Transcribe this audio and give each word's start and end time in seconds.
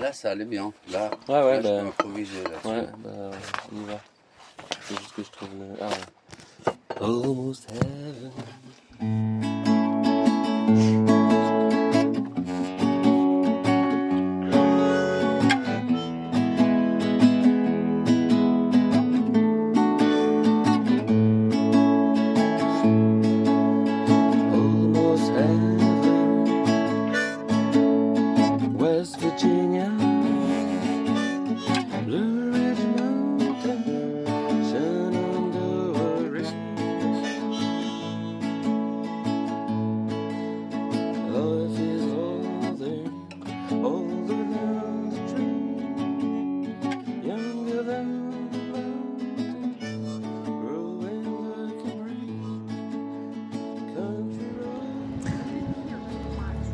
Là, 0.00 0.12
ça 0.12 0.30
allait 0.32 0.44
bien. 0.44 0.72
Là, 0.90 1.10
Ouais, 1.28 1.34
ouais, 1.42 1.60
là, 1.60 1.62
je 1.62 1.62
bah. 1.68 1.80
peux 1.80 1.86
improviser. 1.88 2.42
Là, 2.44 2.70
Ouais, 2.70 2.86
bah, 2.98 3.30
on 3.72 3.76
y 3.80 3.84
va. 3.84 4.00
C'est 4.82 4.98
juste 4.98 5.12
que 5.14 5.22
je 5.22 5.30
trouve 5.30 5.48
le. 5.58 5.66
Ah 5.80 5.88
ouais. 5.88 6.72
Almost 7.00 7.66
heaven. 7.70 8.32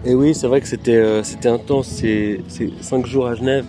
Et 0.04 0.14
oui, 0.14 0.34
c'est 0.34 0.48
vrai 0.48 0.60
que 0.60 0.66
c'était 0.66 0.96
euh, 0.96 1.22
c'était 1.22 1.48
intense 1.48 1.86
ces, 1.86 2.40
ces 2.48 2.72
cinq 2.80 3.06
jours 3.06 3.28
à 3.28 3.34
Genève. 3.36 3.64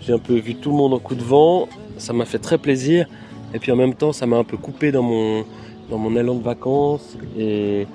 J'ai 0.00 0.14
un 0.14 0.18
peu 0.18 0.34
vu 0.34 0.54
tout 0.54 0.70
le 0.70 0.76
monde 0.76 0.94
en 0.94 0.98
coup 0.98 1.14
de 1.14 1.22
vent. 1.22 1.68
Ça 1.98 2.12
m'a 2.12 2.24
fait 2.24 2.38
très 2.38 2.58
plaisir. 2.58 3.06
Et 3.52 3.58
puis 3.58 3.70
en 3.70 3.76
même 3.76 3.94
temps, 3.94 4.12
ça 4.12 4.26
m'a 4.26 4.36
un 4.36 4.44
peu 4.44 4.56
coupé 4.56 4.92
dans 4.92 5.02
mon, 5.02 5.44
dans 5.90 5.98
mon 5.98 6.16
élan 6.16 6.34
de 6.36 6.42
vacances. 6.42 7.16
Et, 7.38 7.86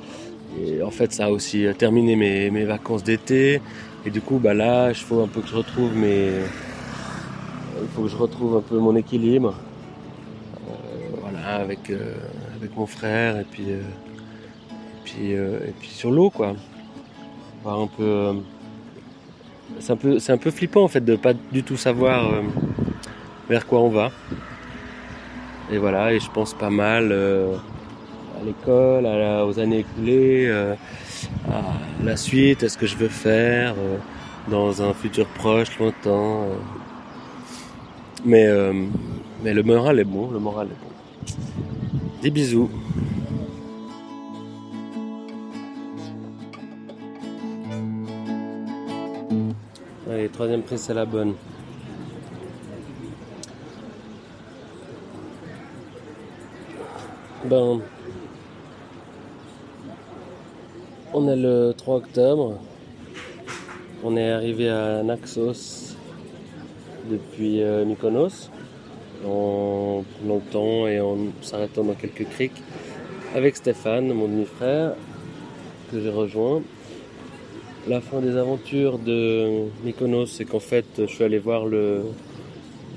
en 0.83 0.91
fait, 0.91 1.13
ça 1.13 1.25
a 1.25 1.29
aussi 1.29 1.65
euh, 1.65 1.73
terminé 1.73 2.15
mes, 2.15 2.51
mes 2.51 2.65
vacances 2.65 3.03
d'été. 3.03 3.61
Et 4.05 4.09
du 4.11 4.21
coup, 4.21 4.39
bah 4.39 4.53
là, 4.53 4.89
il 4.89 4.95
faut 4.95 5.21
un 5.21 5.27
peu 5.27 5.41
que 5.41 5.47
je 5.47 5.55
retrouve 5.55 5.95
mes. 5.95 6.29
Il 7.81 7.87
faut 7.95 8.03
que 8.03 8.07
je 8.07 8.15
retrouve 8.17 8.57
un 8.57 8.61
peu 8.61 8.77
mon 8.77 8.95
équilibre. 8.95 9.55
Euh, 10.67 10.73
voilà, 11.21 11.55
avec, 11.55 11.89
euh, 11.89 12.13
avec 12.55 12.75
mon 12.77 12.85
frère 12.85 13.39
et 13.39 13.45
puis, 13.49 13.65
euh, 13.69 13.79
et 13.79 15.03
puis, 15.03 15.35
euh, 15.35 15.59
et 15.67 15.73
puis 15.79 15.89
sur 15.89 16.11
l'eau, 16.11 16.29
quoi 16.29 16.55
euh, 17.65 18.33
c'est 19.79 19.91
un 19.91 19.95
peu, 19.95 20.19
c'est 20.19 20.31
un 20.31 20.37
peu 20.37 20.51
flippant 20.51 20.83
en 20.83 20.87
fait 20.87 21.03
de 21.03 21.15
pas 21.15 21.33
du 21.33 21.63
tout 21.63 21.77
savoir 21.77 22.33
euh, 22.33 22.41
vers 23.49 23.65
quoi 23.65 23.79
on 23.79 23.89
va. 23.89 24.11
Et 25.71 25.77
voilà, 25.77 26.13
et 26.13 26.19
je 26.19 26.29
pense 26.31 26.53
pas 26.53 26.71
mal 26.71 27.09
euh, 27.11 27.55
à 28.41 28.43
l'école, 28.43 29.05
aux 29.05 29.59
années 29.59 29.79
écoulées, 29.79 30.49
à 31.47 32.03
la 32.03 32.17
suite, 32.17 32.63
à 32.63 32.69
ce 32.69 32.77
que 32.77 32.87
je 32.87 32.95
veux 32.95 33.09
faire 33.09 33.75
dans 34.47 34.81
un 34.81 34.93
futur 34.93 35.27
proche, 35.27 35.77
lointain. 35.77 36.45
Mais, 38.25 38.47
mais 39.43 39.53
le 39.53 39.61
moral 39.61 39.99
est 39.99 40.05
bon, 40.05 40.31
le 40.31 40.39
moral 40.39 40.67
est 40.67 40.69
bon. 40.69 41.33
Des 42.23 42.31
bisous. 42.31 42.69
Troisième 50.33 50.61
prise, 50.61 50.81
c'est 50.81 50.93
la 50.93 51.05
bonne. 51.05 51.33
Ben, 57.45 57.81
on 61.13 61.27
est 61.27 61.35
le 61.35 61.73
3 61.75 61.95
octobre. 61.97 62.59
On 64.03 64.15
est 64.15 64.31
arrivé 64.31 64.69
à 64.69 65.03
Naxos 65.03 65.95
depuis 67.09 67.61
euh, 67.61 67.85
Mykonos 67.85 68.49
en 69.25 70.03
prenant 70.17 70.35
le 70.35 70.51
temps 70.51 70.87
et 70.87 71.01
en 71.01 71.17
s'arrêtant 71.41 71.83
dans 71.83 71.93
quelques 71.93 72.27
criques 72.29 72.61
avec 73.35 73.55
Stéphane, 73.55 74.11
mon 74.13 74.27
demi-frère, 74.27 74.93
que 75.91 75.99
j'ai 75.99 76.09
rejoint. 76.09 76.61
La 77.89 78.01
fin 78.01 78.21
des 78.21 78.37
aventures 78.37 78.99
de 78.99 79.63
Mykonos, 79.83 80.27
c'est 80.27 80.45
qu'en 80.45 80.59
fait, 80.59 80.85
je 80.99 81.05
suis 81.07 81.23
allé 81.23 81.39
voir 81.39 81.65
le, 81.65 82.03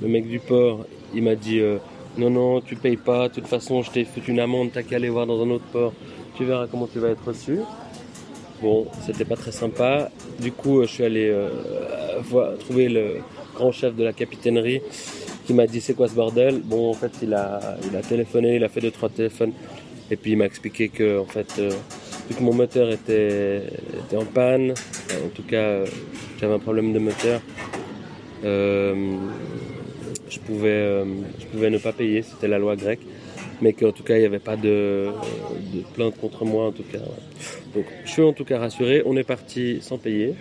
le 0.03 0.07
mec 0.07 0.29
du 0.29 0.39
port. 0.39 0.85
Il 1.15 1.23
m'a 1.23 1.35
dit 1.35 1.61
euh, 1.61 1.79
Non, 2.19 2.29
non, 2.29 2.61
tu 2.61 2.77
payes 2.77 2.99
pas. 2.99 3.31
De 3.31 3.35
toute 3.37 3.47
façon, 3.47 3.81
je 3.81 3.91
t'ai 3.91 4.05
foutu 4.05 4.33
une 4.33 4.41
amende. 4.41 4.69
T'as 4.71 4.83
qu'à 4.83 4.97
aller 4.97 5.09
voir 5.09 5.27
dans 5.27 5.43
un 5.43 5.49
autre 5.49 5.65
port. 5.73 5.95
Tu 6.37 6.45
verras 6.45 6.67
comment 6.67 6.87
tu 6.87 6.99
vas 6.99 7.09
être 7.09 7.25
reçu. 7.27 7.61
Bon, 8.61 8.87
c'était 9.07 9.25
pas 9.25 9.37
très 9.37 9.51
sympa. 9.51 10.11
Du 10.39 10.53
coup, 10.53 10.81
euh, 10.81 10.87
je 10.87 10.93
suis 10.93 11.05
allé 11.05 11.31
euh, 11.31 11.49
trouver 12.61 12.91
le 12.91 13.21
grand 13.55 13.73
chef 13.73 13.97
de 13.97 14.05
la 14.05 14.13
capitainerie 14.13 14.83
qui 15.47 15.55
m'a 15.55 15.67
dit 15.67 15.81
C'est 15.81 15.95
quoi 15.95 16.09
ce 16.09 16.15
bordel? 16.15 16.61
Bon, 16.61 16.91
en 16.91 16.95
fait, 16.95 17.13
il 17.23 17.33
a, 17.33 17.79
il 17.91 17.97
a 17.97 18.03
téléphoné, 18.03 18.57
il 18.57 18.65
a 18.65 18.69
fait 18.69 18.83
deux, 18.83 18.91
trois 18.91 19.09
téléphones. 19.09 19.53
Et 20.11 20.17
puis, 20.17 20.33
il 20.33 20.37
m'a 20.37 20.45
expliqué 20.45 20.91
que, 20.91 21.19
en 21.19 21.25
fait, 21.25 21.63
vu 22.29 22.35
que 22.35 22.43
mon 22.43 22.55
moteur 22.55 22.91
était, 22.91 23.63
était 24.07 24.17
en 24.17 24.25
panne, 24.25 24.75
en 25.25 25.29
tout 25.29 25.43
cas, 25.43 25.57
euh, 25.57 25.87
j'avais 26.41 26.55
un 26.55 26.59
problème 26.59 26.93
de 26.93 26.99
moteur. 26.99 27.41
Euh, 28.45 29.15
je 30.29 30.39
pouvais, 30.41 30.69
euh, 30.71 31.05
je 31.39 31.47
pouvais 31.47 31.71
ne 31.71 31.79
pas 31.79 31.93
payer, 31.93 32.23
c'était 32.23 32.49
la 32.49 32.59
loi 32.59 32.77
grecque, 32.77 33.03
mais 33.61 33.73
qu'en 33.73 33.93
tout 33.93 34.03
cas 34.03 34.17
il 34.17 34.21
n'y 34.21 34.27
avait 34.27 34.39
pas 34.39 34.57
de, 34.57 35.09
plainte 35.95 36.19
contre 36.19 36.45
moi 36.45 36.67
en 36.67 36.73
tout 36.73 36.85
cas. 36.91 36.99
Donc 37.75 37.85
je 38.05 38.11
suis 38.11 38.23
en 38.23 38.33
tout 38.33 38.45
cas 38.45 38.59
rassuré, 38.59 39.03
on 39.07 39.17
est 39.17 39.25
parti 39.25 39.79
sans 39.81 39.99
payer. 39.99 40.35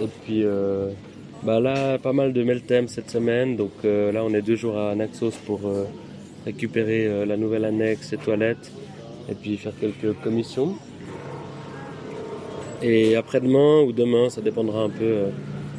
Et 0.00 0.08
puis 0.24 0.44
bah 1.42 1.60
là 1.60 1.98
pas 1.98 2.12
mal 2.12 2.32
de 2.32 2.42
Meltem 2.42 2.88
cette 2.88 3.10
semaine, 3.10 3.56
donc 3.56 3.72
là 3.84 4.22
on 4.24 4.32
est 4.34 4.42
deux 4.42 4.56
jours 4.56 4.78
à 4.78 4.94
Naxos 4.94 5.32
pour 5.46 5.60
récupérer 6.44 7.24
la 7.24 7.36
nouvelle 7.36 7.64
annexe 7.64 8.12
et 8.12 8.18
toilettes 8.18 8.70
et 9.28 9.34
puis 9.34 9.56
faire 9.56 9.72
quelques 9.80 10.12
commissions. 10.20 10.76
Et 12.82 13.16
après-demain 13.16 13.80
ou 13.82 13.92
demain, 13.92 14.28
ça 14.28 14.40
dépendra 14.40 14.82
un 14.82 14.90
peu. 14.90 15.04
euh, 15.04 15.30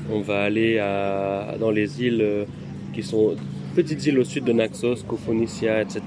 on 0.10 0.22
va 0.22 0.44
aller 0.44 0.80
à, 0.80 1.56
dans 1.60 1.70
les 1.72 2.02
îles 2.02 2.22
euh, 2.22 2.46
qui 2.94 3.04
sont 3.04 3.36
petites 3.76 4.06
îles 4.06 4.20
au 4.20 4.24
sud 4.24 4.46
de 4.46 4.54
Naxos, 4.54 5.04
Kofonicia, 5.08 5.82
etc. 5.82 6.02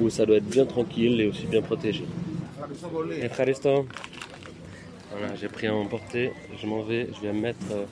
Où 0.00 0.08
ça 0.10 0.24
doit 0.24 0.36
être 0.38 0.48
bien 0.48 0.64
tranquille 0.64 1.20
et 1.20 1.26
aussi 1.26 1.46
bien 1.46 1.60
protégé. 1.62 2.04
Et 3.20 3.28
Voilà, 5.10 5.34
j'ai 5.40 5.48
pris 5.48 5.66
à 5.66 5.74
emporter. 5.74 6.32
Je 6.60 6.66
m'en 6.66 6.82
vais. 6.82 7.08
Je 7.14 7.26
vais 7.26 7.32
me 7.34 7.40
mettre 7.40 7.58
euh, 7.70 7.84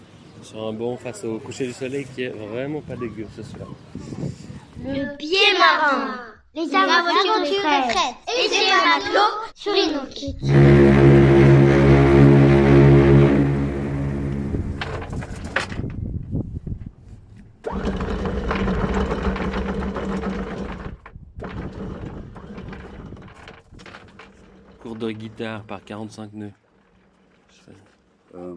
sur 0.42 0.66
un 0.66 0.72
banc 0.72 0.96
face 0.96 1.24
au 1.24 1.38
coucher 1.38 1.66
du 1.66 1.72
soleil 1.72 2.06
qui 2.14 2.22
est 2.22 2.30
vraiment 2.52 2.80
pas 2.80 2.96
dégueu 2.96 3.26
ce 3.36 3.42
soir. 3.42 3.68
Le 4.82 5.16
pied 5.18 5.38
marin. 5.58 6.14
Les 6.54 6.74
aventures 6.74 7.40
de 7.40 7.46
Fred. 7.46 8.14
Et 8.36 8.48
des 8.48 8.70
matelots 8.72 9.36
sur 9.54 9.72
une 9.72 10.00
Guitare 25.12 25.62
par 25.64 25.84
45 25.84 26.32
nœuds. 26.34 26.50
Euh, 28.34 28.54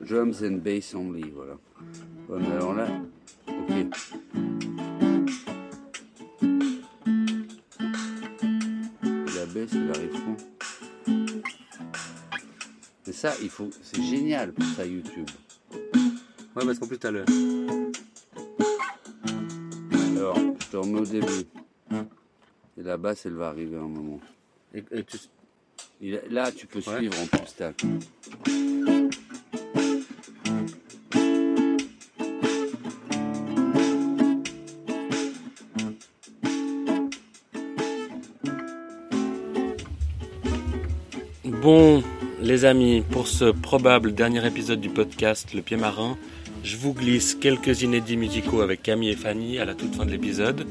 drums 0.00 0.42
and 0.42 0.58
bass 0.62 0.94
only, 0.94 1.30
voilà. 1.30 1.54
Bon, 2.28 2.44
alors 2.50 2.74
là, 2.74 2.88
ok. 3.46 3.70
La 9.36 9.46
baisse, 9.46 9.72
elle 9.72 9.90
arrive 9.90 10.12
quand 10.12 10.36
Mais 13.06 13.12
ça, 13.12 13.34
il 13.40 13.50
faut, 13.50 13.70
c'est 13.82 14.02
génial 14.02 14.52
pour 14.52 14.64
ça 14.64 14.84
YouTube. 14.84 15.30
Ouais, 16.56 16.64
parce 16.64 16.78
qu'en 16.80 16.88
plus, 16.88 16.98
t'as 16.98 17.12
le. 17.12 17.24
Alors, 20.16 20.36
je 20.36 20.66
te 20.66 20.76
remets 20.76 21.00
au 21.00 21.04
début. 21.04 21.46
Et 22.78 22.82
la 22.82 22.96
basse, 22.96 23.26
elle 23.26 23.34
va 23.34 23.48
arriver 23.48 23.76
à 23.76 23.80
un 23.80 23.88
moment. 23.88 24.20
Et, 24.76 24.84
et 24.92 25.04
tu- 25.04 25.16
Et 26.02 26.20
là, 26.30 26.52
tu 26.52 26.66
peux 26.66 26.78
Ouais. 26.80 26.98
suivre 26.98 27.14
en 27.20 27.26
plus. 27.26 27.54
t'as- 27.56 27.72
Bon, 41.44 42.02
Les 42.42 42.64
amis, 42.66 43.02
pour 43.10 43.28
ce 43.28 43.46
probable 43.46 44.12
dernier 44.14 44.46
épisode 44.46 44.80
du 44.80 44.90
podcast 44.90 45.54
Le 45.54 45.62
Pied 45.62 45.78
Marin, 45.78 46.18
je 46.62 46.76
vous 46.76 46.92
glisse 46.92 47.34
quelques 47.34 47.80
inédits 47.82 48.18
musicaux 48.18 48.60
avec 48.60 48.82
Camille 48.82 49.08
et 49.10 49.16
Fanny 49.16 49.58
à 49.58 49.64
la 49.64 49.74
toute 49.74 49.94
fin 49.94 50.04
de 50.04 50.10
l'épisode, 50.10 50.66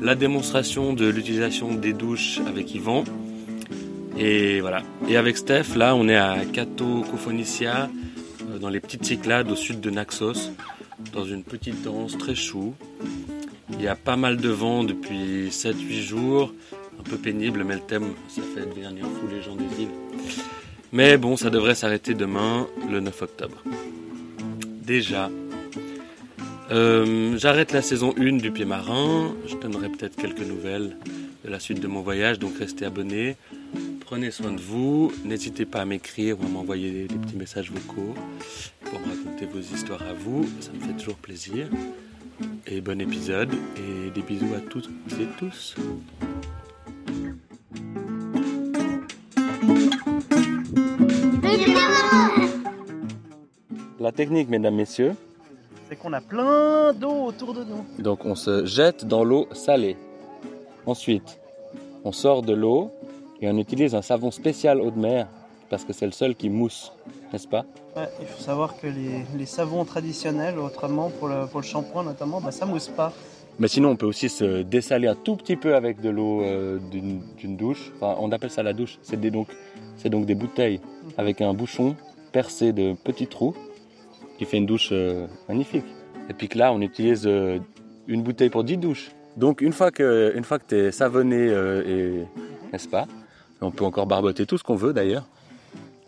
la 0.00 0.14
démonstration 0.14 0.94
de 0.94 1.06
l'utilisation 1.06 1.74
des 1.74 1.92
douches 1.92 2.40
avec 2.46 2.74
Yvan, 2.74 3.04
et 4.18 4.60
voilà. 4.60 4.82
Et 5.08 5.16
avec 5.16 5.36
Steph, 5.36 5.76
là, 5.76 5.94
on 5.94 6.08
est 6.08 6.16
à 6.16 6.36
Cato 6.52 7.02
Cophonicia, 7.10 7.88
euh, 8.50 8.58
dans 8.58 8.68
les 8.68 8.80
petites 8.80 9.04
Cyclades 9.04 9.50
au 9.50 9.56
sud 9.56 9.80
de 9.80 9.90
Naxos, 9.90 10.52
dans 11.12 11.24
une 11.24 11.42
petite 11.42 11.82
danse 11.82 12.16
très 12.16 12.34
chou. 12.34 12.74
Il 13.72 13.82
y 13.82 13.88
a 13.88 13.96
pas 13.96 14.16
mal 14.16 14.36
de 14.36 14.48
vent 14.48 14.84
depuis 14.84 15.48
7-8 15.50 16.00
jours, 16.00 16.52
un 16.98 17.02
peu 17.02 17.16
pénible, 17.16 17.64
mais 17.64 17.74
le 17.74 17.80
thème, 17.80 18.14
ça 18.28 18.42
fait 18.54 18.66
devenir 18.66 19.04
fou 19.04 19.26
les 19.30 19.42
gens 19.42 19.56
des 19.56 19.82
îles. 19.82 19.88
Mais 20.92 21.18
bon, 21.18 21.36
ça 21.36 21.50
devrait 21.50 21.74
s'arrêter 21.74 22.14
demain, 22.14 22.66
le 22.88 23.00
9 23.00 23.22
octobre. 23.22 23.62
Déjà, 24.82 25.30
euh, 26.70 27.36
j'arrête 27.38 27.72
la 27.72 27.82
saison 27.82 28.14
1 28.18 28.38
du 28.38 28.50
Pied 28.50 28.64
Marin. 28.64 29.34
Je 29.46 29.56
donnerai 29.56 29.88
peut-être 29.88 30.16
quelques 30.16 30.46
nouvelles 30.46 30.96
de 31.44 31.50
la 31.50 31.60
suite 31.60 31.80
de 31.80 31.86
mon 31.86 32.00
voyage, 32.00 32.38
donc 32.38 32.56
restez 32.58 32.84
abonnés. 32.86 33.36
Prenez 34.06 34.30
soin 34.30 34.52
de 34.52 34.60
vous. 34.60 35.12
N'hésitez 35.24 35.66
pas 35.66 35.80
à 35.80 35.84
m'écrire 35.84 36.40
ou 36.40 36.44
à 36.44 36.48
m'envoyer 36.48 37.08
des, 37.08 37.14
petits 37.16 37.34
messages 37.34 37.72
vocaux 37.72 38.14
pour 38.84 39.00
me 39.00 39.06
raconter 39.06 39.46
vos 39.46 39.58
histoires 39.58 40.02
à 40.02 40.12
vous. 40.12 40.46
Ça 40.60 40.70
me 40.72 40.78
fait 40.78 40.92
toujours 40.92 41.16
plaisir. 41.16 41.68
Et 42.68 42.80
bon 42.80 43.00
épisode 43.00 43.52
et 43.76 44.10
des 44.10 44.22
bisous 44.22 44.54
à 44.54 44.60
toutes 44.60 44.88
et 45.20 45.26
tous. 45.40 45.74
La 53.98 54.12
technique, 54.12 54.48
mesdames, 54.48 54.76
messieurs, 54.76 55.16
c'est 55.88 55.96
qu'on 55.96 56.12
a 56.12 56.20
plein 56.20 56.92
d'eau 56.92 57.24
autour 57.24 57.54
de 57.54 57.64
nous. 57.64 57.84
Donc 57.98 58.24
on 58.24 58.36
se 58.36 58.66
jette 58.66 59.04
dans 59.04 59.24
l'eau 59.24 59.48
salée. 59.50 59.96
Ensuite, 60.86 61.40
on 62.04 62.12
sort 62.12 62.42
de 62.42 62.54
l'eau 62.54 62.92
et 63.40 63.48
on 63.48 63.56
utilise 63.58 63.94
un 63.94 64.02
savon 64.02 64.30
spécial 64.30 64.80
eau 64.80 64.90
de 64.90 64.98
mer 64.98 65.28
parce 65.68 65.84
que 65.84 65.92
c'est 65.92 66.06
le 66.06 66.12
seul 66.12 66.34
qui 66.36 66.48
mousse, 66.48 66.92
n'est-ce 67.32 67.48
pas? 67.48 67.64
Il 68.20 68.26
faut 68.26 68.40
savoir 68.40 68.78
que 68.78 68.86
les, 68.86 69.46
savons 69.46 69.84
traditionnels, 69.84 70.58
autrement 70.58 71.10
pour 71.10 71.28
le, 71.28 71.46
pour 71.46 71.60
le 71.60 71.66
shampoing 71.66 72.04
notamment, 72.04 72.40
bah, 72.40 72.52
ça 72.52 72.66
mousse 72.66 72.88
pas. 72.88 73.12
Mais 73.58 73.68
sinon, 73.68 73.90
on 73.90 73.96
peut 73.96 74.06
aussi 74.06 74.28
se 74.28 74.62
dessaler 74.62 75.08
un 75.08 75.14
tout 75.14 75.34
petit 75.34 75.56
peu 75.56 75.74
avec 75.74 76.00
de 76.00 76.10
l'eau 76.10 76.42
euh, 76.42 76.78
d'une 76.90 77.56
douche. 77.56 77.90
Enfin, 77.96 78.14
on 78.20 78.30
appelle 78.30 78.50
ça 78.50 78.62
la 78.62 78.74
douche. 78.74 78.98
C'est 79.02 79.18
donc, 79.18 79.48
donc 80.04 80.26
des 80.26 80.34
bouteilles 80.34 80.78
mhm. 80.78 81.12
avec 81.16 81.40
un 81.40 81.54
bouchon 81.54 81.96
percé 82.32 82.72
de 82.72 82.92
petits 82.92 83.26
trous 83.26 83.54
qui 84.38 84.44
fait 84.44 84.58
une 84.58 84.66
douche 84.66 84.90
euh, 84.92 85.26
magnifique. 85.48 85.86
Et 86.28 86.34
puis 86.34 86.48
que 86.48 86.58
là, 86.58 86.72
on 86.72 86.80
utilise 86.80 87.26
euh, 87.26 87.58
une 88.06 88.22
bouteille 88.22 88.50
pour 88.50 88.64
10 88.64 88.76
douches. 88.76 89.10
Donc 89.36 89.60
une 89.60 89.72
fois 89.72 89.90
que, 89.90 90.32
une 90.36 90.44
fois 90.44 90.58
que 90.58 90.66
tu 90.68 90.76
es 90.76 90.92
savonné, 90.92 91.48
euh, 91.48 91.82
et, 91.86 92.26
n'est-ce 92.72 92.88
pas? 92.88 93.06
On 93.60 93.70
peut 93.70 93.84
encore 93.84 94.06
barboter 94.06 94.46
tout 94.46 94.58
ce 94.58 94.64
qu'on 94.64 94.76
veut 94.76 94.92
d'ailleurs. 94.92 95.26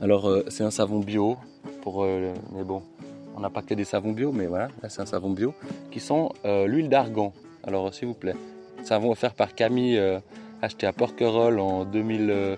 Alors 0.00 0.30
c'est 0.48 0.62
un 0.62 0.70
savon 0.70 1.00
bio, 1.00 1.36
pour, 1.82 2.04
mais 2.04 2.62
bon, 2.64 2.82
on 3.36 3.40
n'a 3.40 3.50
pas 3.50 3.62
que 3.62 3.74
des 3.74 3.84
savons 3.84 4.12
bio, 4.12 4.30
mais 4.32 4.46
voilà, 4.46 4.68
là 4.82 4.88
c'est 4.88 5.00
un 5.02 5.06
savon 5.06 5.30
bio, 5.30 5.54
qui 5.90 5.98
sent 5.98 6.28
l'huile 6.44 6.88
d'argan. 6.88 7.32
Alors 7.64 7.92
s'il 7.92 8.06
vous 8.06 8.14
plaît, 8.14 8.36
savon 8.84 9.10
offert 9.10 9.34
par 9.34 9.54
Camille, 9.54 10.00
acheté 10.62 10.86
à 10.86 10.92
Porquerolles 10.92 11.58
en 11.58 11.84
2020. 11.84 12.56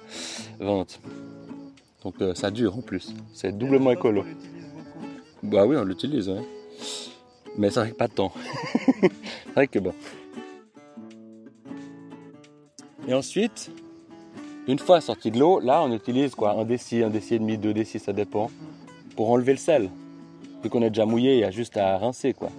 Donc 2.02 2.14
ça 2.34 2.50
dure 2.50 2.76
en 2.76 2.82
plus, 2.82 3.14
c'est 3.32 3.56
doublement 3.56 3.92
écolo. 3.92 4.24
Bah 5.42 5.64
oui, 5.64 5.76
on 5.76 5.84
l'utilise, 5.84 6.28
ouais. 6.28 6.42
Mais 7.56 7.70
ça 7.70 7.80
n'arrive 7.80 7.94
pas 7.94 8.08
de 8.08 8.12
temps. 8.12 8.32
c'est 9.00 9.54
vrai 9.54 9.66
que 9.66 9.78
bon. 9.78 9.94
Et 13.08 13.14
ensuite, 13.14 13.70
une 14.70 14.78
fois 14.78 15.00
sorti 15.00 15.30
de 15.30 15.38
l'eau, 15.38 15.60
là 15.60 15.82
on 15.82 15.92
utilise 15.92 16.34
quoi? 16.34 16.52
Un 16.52 16.64
déci, 16.64 17.02
un 17.02 17.10
déci 17.10 17.34
et 17.34 17.38
demi, 17.38 17.58
deux 17.58 17.74
décis, 17.74 17.98
ça 17.98 18.12
dépend, 18.12 18.50
pour 19.16 19.30
enlever 19.30 19.52
le 19.52 19.58
sel. 19.58 19.90
Vu 20.62 20.70
qu'on 20.70 20.82
est 20.82 20.90
déjà 20.90 21.06
mouillé, 21.06 21.34
il 21.34 21.40
y 21.40 21.44
a 21.44 21.50
juste 21.50 21.76
à 21.76 21.98
rincer 21.98 22.34
quoi. 22.34 22.50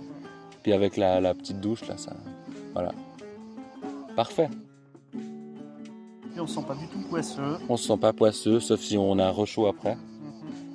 Puis 0.63 0.73
avec 0.73 0.97
la, 0.97 1.21
la 1.21 1.33
petite 1.33 1.59
douche 1.59 1.87
là, 1.87 1.97
ça, 1.97 2.13
voilà, 2.73 2.91
parfait. 4.15 4.49
Et 6.35 6.39
on 6.39 6.47
se 6.47 6.55
sent 6.55 6.65
pas 6.67 6.75
du 6.75 6.87
tout 6.87 6.99
poisseux. 7.09 7.57
On 7.67 7.75
se 7.77 7.87
sent 7.87 7.97
pas 7.97 8.13
poisseux, 8.13 8.59
sauf 8.59 8.79
si 8.79 8.97
on 8.97 9.19
a 9.19 9.25
un 9.25 9.31
rechaud 9.31 9.67
après. 9.67 9.97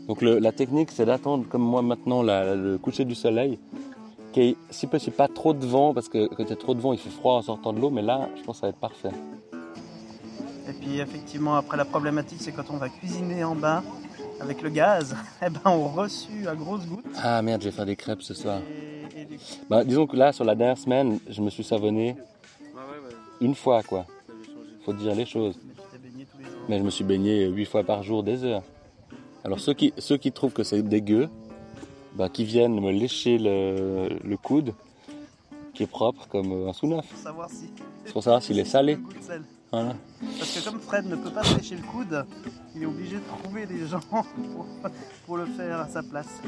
Donc 0.06 0.22
la 0.22 0.52
technique, 0.52 0.90
c'est 0.92 1.06
d'attendre, 1.06 1.46
comme 1.48 1.62
moi 1.62 1.82
maintenant, 1.82 2.22
le 2.22 2.78
coucher 2.78 3.04
du 3.04 3.14
soleil, 3.14 3.58
qui 4.32 4.40
est 4.40 4.56
si 4.70 4.86
possible 4.86 5.16
pas 5.16 5.28
trop 5.28 5.52
de 5.52 5.66
vent, 5.66 5.94
parce 5.94 6.08
que 6.08 6.26
quand 6.28 6.44
il 6.44 6.50
y 6.50 6.52
a 6.52 6.56
trop 6.56 6.74
de 6.74 6.80
vent, 6.80 6.92
il 6.92 6.98
fait 6.98 7.10
froid 7.10 7.34
en 7.34 7.42
sortant 7.42 7.72
de 7.72 7.80
l'eau, 7.80 7.90
mais 7.90 8.02
là, 8.02 8.28
je 8.36 8.42
pense 8.42 8.56
que 8.56 8.60
ça 8.60 8.66
va 8.66 8.70
être 8.70 8.78
parfait. 8.78 9.10
Et 10.68 10.72
puis 10.72 11.00
effectivement, 11.00 11.56
après 11.56 11.76
la 11.76 11.84
problématique, 11.84 12.38
c'est 12.40 12.52
quand 12.52 12.70
on 12.70 12.76
va 12.76 12.88
cuisiner 12.88 13.44
en 13.44 13.54
bas 13.54 13.82
avec 14.40 14.62
le 14.62 14.70
gaz, 14.70 15.16
eh 15.42 15.50
ben, 15.50 15.60
on 15.66 15.88
reçu 15.88 16.48
à 16.48 16.54
grosses 16.54 16.86
gouttes. 16.86 17.04
Ah 17.22 17.40
merde, 17.42 17.62
je 17.62 17.68
vais 17.68 17.74
faire 17.74 17.86
des 17.86 17.96
crêpes 17.96 18.22
ce 18.22 18.34
soir. 18.34 18.60
Bah, 19.70 19.84
disons 19.84 20.06
que 20.06 20.16
là, 20.16 20.32
sur 20.32 20.44
la 20.44 20.54
dernière 20.54 20.78
semaine, 20.78 21.18
je 21.28 21.40
me 21.40 21.50
suis 21.50 21.64
savonné 21.64 22.16
une 23.40 23.54
fois, 23.54 23.82
quoi. 23.82 24.06
Faut 24.84 24.92
dire 24.92 25.14
les 25.14 25.26
choses. 25.26 25.58
Mais 26.68 26.78
je 26.78 26.82
me 26.82 26.90
suis 26.90 27.04
baigné 27.04 27.46
huit 27.46 27.64
fois 27.64 27.84
par 27.84 28.02
jour, 28.02 28.22
des 28.22 28.44
heures. 28.44 28.62
Alors 29.44 29.60
ceux 29.60 29.74
qui, 29.74 29.92
ceux 29.98 30.16
qui 30.16 30.32
trouvent 30.32 30.52
que 30.52 30.64
c'est 30.64 30.82
dégueu, 30.82 31.28
bah, 32.14 32.28
qui 32.28 32.44
viennent 32.44 32.80
me 32.80 32.90
lécher 32.90 33.38
le, 33.38 34.36
coude, 34.36 34.74
qui 35.74 35.84
est 35.84 35.88
propre 35.88 36.26
comme 36.28 36.66
un 36.68 36.72
sous-neuf. 36.72 37.06
Si. 37.48 37.70
Pour 38.12 38.22
savoir 38.22 38.42
s'il 38.42 38.58
est 38.58 38.64
salé. 38.64 38.98
Voilà. 39.72 39.94
Parce 40.38 40.52
que 40.52 40.64
comme 40.64 40.80
Fred 40.80 41.06
ne 41.06 41.16
peut 41.16 41.30
pas 41.30 41.42
se 41.44 41.56
lécher 41.56 41.76
le 41.76 41.82
coude, 41.82 42.24
il 42.74 42.82
est 42.82 42.86
obligé 42.86 43.16
de 43.16 43.24
trouver 43.42 43.66
des 43.66 43.86
gens 43.86 44.00
pour, 45.26 45.36
le 45.36 45.46
faire 45.46 45.80
à 45.80 45.88
sa 45.88 46.02
place. 46.02 46.40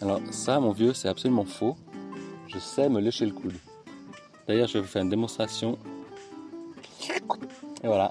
Alors 0.00 0.20
ça, 0.30 0.58
mon 0.58 0.72
vieux, 0.72 0.94
c'est 0.94 1.08
absolument 1.08 1.44
faux. 1.44 1.76
Je 2.48 2.58
sais 2.58 2.88
me 2.88 3.00
lécher 3.00 3.26
le 3.26 3.32
coude. 3.32 3.54
D'ailleurs, 4.48 4.68
je 4.68 4.74
vais 4.74 4.80
vous 4.80 4.86
faire 4.86 5.02
une 5.02 5.10
démonstration. 5.10 5.78
Et 7.82 7.86
voilà. 7.86 8.10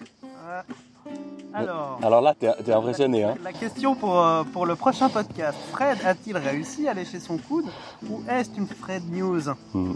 Alors, 1.54 2.00
Alors 2.02 2.22
là, 2.22 2.34
t'es 2.34 2.72
impressionné. 2.72 3.24
Hein 3.24 3.36
la 3.44 3.52
question 3.52 3.96
pour, 3.96 4.20
euh, 4.20 4.44
pour 4.44 4.66
le 4.66 4.76
prochain 4.76 5.10
podcast, 5.10 5.58
Fred 5.72 5.98
a-t-il 6.06 6.38
réussi 6.38 6.88
à 6.88 6.94
lécher 6.94 7.20
son 7.20 7.38
coude 7.38 7.66
ou 8.10 8.24
est-ce 8.30 8.50
une 8.58 8.68
Fred 8.68 9.04
News? 9.12 9.42
Hmm. 9.74 9.94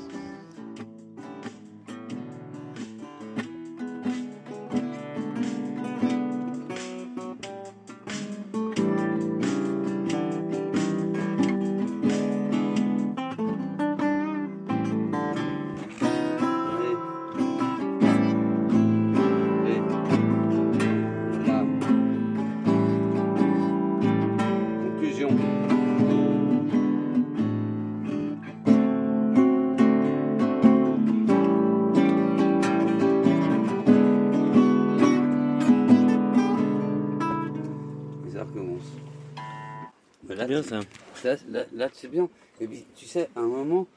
Là, 40.48 40.62
bien 40.62 40.64
ça. 40.64 41.36
Là, 41.74 41.90
c'est 41.94 42.08
bien. 42.08 42.30
Et 42.60 42.68
puis, 42.68 42.86
tu 42.96 43.06
sais, 43.06 43.30
à 43.36 43.40
un 43.40 43.48
moment, 43.48 43.88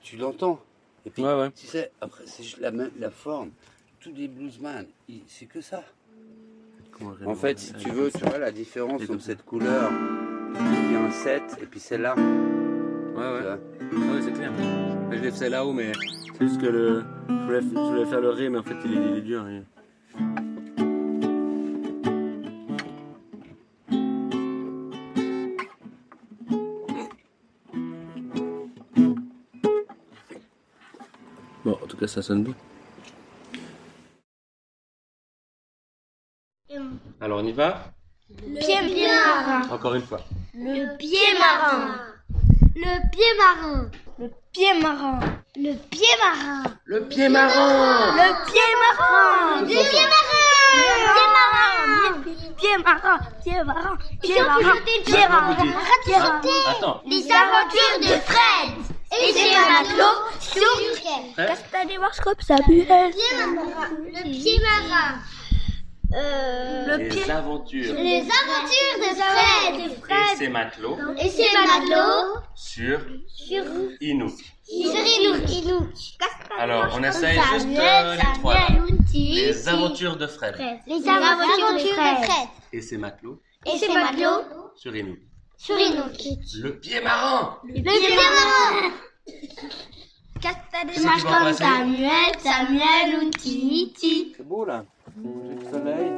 tu 0.00 0.16
l'entends. 0.16 0.60
Et 1.06 1.10
puis, 1.10 1.22
tu 1.56 1.66
sais, 1.66 1.90
après, 2.00 2.24
c'est 2.26 2.42
juste 2.42 2.60
la, 2.60 2.70
la 2.70 3.10
forme. 3.10 3.50
Tous 4.00 4.12
les 4.14 4.28
bluesman, 4.28 4.86
c'est 5.26 5.46
que 5.46 5.60
ça. 5.60 5.82
En 7.26 7.34
fait, 7.34 7.58
si 7.58 7.72
tu 7.74 7.90
veux, 7.90 8.10
tu 8.10 8.18
vois 8.24 8.38
la 8.38 8.52
différence 8.52 9.02
entre 9.02 9.20
cette 9.20 9.44
couleur 9.44 9.90
qui 10.54 10.94
est 10.94 10.96
un 10.96 11.10
7 11.10 11.42
et 11.62 11.66
puis 11.66 11.80
celle-là. 11.80 12.14
Ouais, 12.14 13.20
ouais. 13.20 13.42
ouais, 13.46 14.22
c'est 14.22 14.32
clair. 14.32 14.52
Je 15.10 15.18
l'ai 15.18 15.30
fait 15.30 15.48
là-haut, 15.48 15.72
mais 15.72 15.92
c'est 16.38 16.46
juste 16.46 16.60
que 16.60 16.66
le... 16.66 17.04
je, 17.28 17.44
voulais, 17.44 17.60
je 17.60 17.66
voulais 17.66 18.06
faire 18.06 18.20
le 18.20 18.30
ré, 18.30 18.48
mais 18.48 18.58
en 18.58 18.62
fait, 18.62 18.76
il 18.84 18.92
est, 18.92 19.10
il 19.10 19.16
est 19.18 19.20
dur. 19.22 19.44
Ça 32.06 32.22
sonne 32.22 32.44
bien. 32.44 32.54
Alors 37.20 37.40
on 37.40 37.46
y 37.46 37.52
va 37.52 37.92
Pied, 38.28 38.78
pied 38.86 39.08
Encore 39.70 39.94
une 39.94 40.02
fois. 40.02 40.20
Le 40.54 40.96
pied 40.96 41.38
marin. 41.38 41.96
Le 42.74 43.10
pied 43.12 43.22
marin. 43.38 43.90
Le 44.18 44.28
pied 44.52 44.80
marin. 44.80 45.20
Le 45.56 45.74
pied 45.90 46.18
marin. 46.18 46.62
Le 46.86 47.00
pied 47.00 47.28
marin. 47.28 48.02
Le 48.10 48.30
pied 48.34 48.68
marin. 48.74 49.62
Le 49.62 49.76
pied 49.76 50.06
marin. 50.08 50.38
Le 52.36 52.52
pied 52.56 52.78
marin. 52.84 53.18
Pied 53.42 53.64
marin. 53.64 53.96
Pied 54.22 54.40
marin. 54.40 54.76
Pied 55.04 55.28
marin. 55.28 55.56
Pied 56.04 56.18
marin. 56.18 56.52
Attends. 56.70 57.00
Les 57.06 57.30
aventures 57.30 58.00
de 58.00 58.20
Fred 58.20 58.93
et 59.22 59.32
ses 59.32 59.50
matelots 59.54 60.22
sur 60.40 61.36
Castanémars 61.36 62.20
comme 62.22 62.34
Samuel. 62.40 63.12
Le 64.12 64.22
pied 64.30 64.58
marin. 64.60 65.18
Euh, 66.16 66.96
Les 66.96 67.28
aventures 67.28 67.94
les 67.96 68.20
aventures 68.20 68.98
de 69.00 69.90
Fred 70.00 70.30
et 70.32 70.36
ses 70.36 70.48
matelots 70.48 70.96
et 71.20 71.28
ses 71.28 71.46
matelots 71.56 72.40
sur 72.54 73.00
sur 73.26 73.64
Inou. 74.00 74.30
sur 74.30 74.94
Inouk. 74.94 75.50
Inouk. 75.50 75.88
Alors, 76.56 76.94
on 76.96 77.02
essaye 77.02 77.36
juste 77.54 77.66
euh, 77.76 78.14
les 78.14 78.38
trois. 78.38 78.54
là. 78.54 78.68
Les 79.12 79.68
aventures 79.68 80.16
de 80.16 80.26
Fred 80.28 80.54
Les 80.86 81.08
aventures 81.08 81.72
de 81.74 81.78
Fred 81.80 82.48
et 82.72 82.80
ses 82.80 82.96
matelots 82.96 83.40
et 83.66 83.76
ses 83.76 83.88
matelots 83.88 84.44
sur 84.76 84.94
Inou. 84.94 85.16
Sur 85.56 85.78
Inouk. 85.78 86.12
Le 86.62 86.78
pied 86.78 87.00
marin. 87.00 87.58
Le 87.64 87.74
pied 87.74 88.16
marin. 88.16 88.92
Castanémars 90.40 91.14
C'est 91.14 91.20
qui 91.20 91.32
va 91.32 91.38
comme 91.38 91.52
Samuel, 91.54 92.32
Samuel 92.38 93.24
ou 93.24 93.30
Titi. 93.30 94.34
C'est 94.36 94.46
beau 94.46 94.64
là. 94.64 94.84
J'ai 95.16 95.54
le 95.54 95.70
soleil 95.70 96.12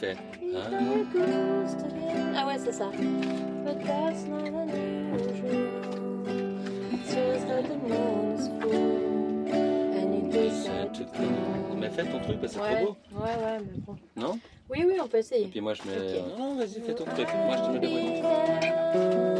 tu 0.00 0.06
fais. 0.06 0.16
Ah 2.34 2.46
ouais, 2.46 2.56
c'est 2.58 2.72
ça. 2.72 2.90
Mais 11.76 11.88
fais 11.90 12.04
ton 12.04 12.18
truc 12.20 12.40
parce 12.40 12.52
que 12.54 12.58
c'est 12.58 12.60
Ouais, 12.60 12.82
trop 12.84 12.96
beau. 13.12 13.20
ouais, 13.22 13.30
ouais, 13.30 13.58
mais 13.60 13.80
bon. 13.86 13.96
Non? 14.16 14.38
Oui, 14.70 14.84
oui, 14.86 14.94
on 15.02 15.08
peut 15.08 15.16
Et 15.16 15.20
essayer. 15.20 15.46
puis 15.46 15.60
moi 15.60 15.74
je 15.74 15.82
mets. 15.82 15.96
Ok. 16.20 16.38
Non, 16.38 16.54
vas-y, 16.56 16.80
fais 16.80 16.94
ton 16.94 17.04
truc. 17.04 17.28
Moi 17.46 17.56
je 17.56 17.62
te 17.62 17.70
mets 17.72 17.78
des 17.78 17.88
bruits. 17.88 19.30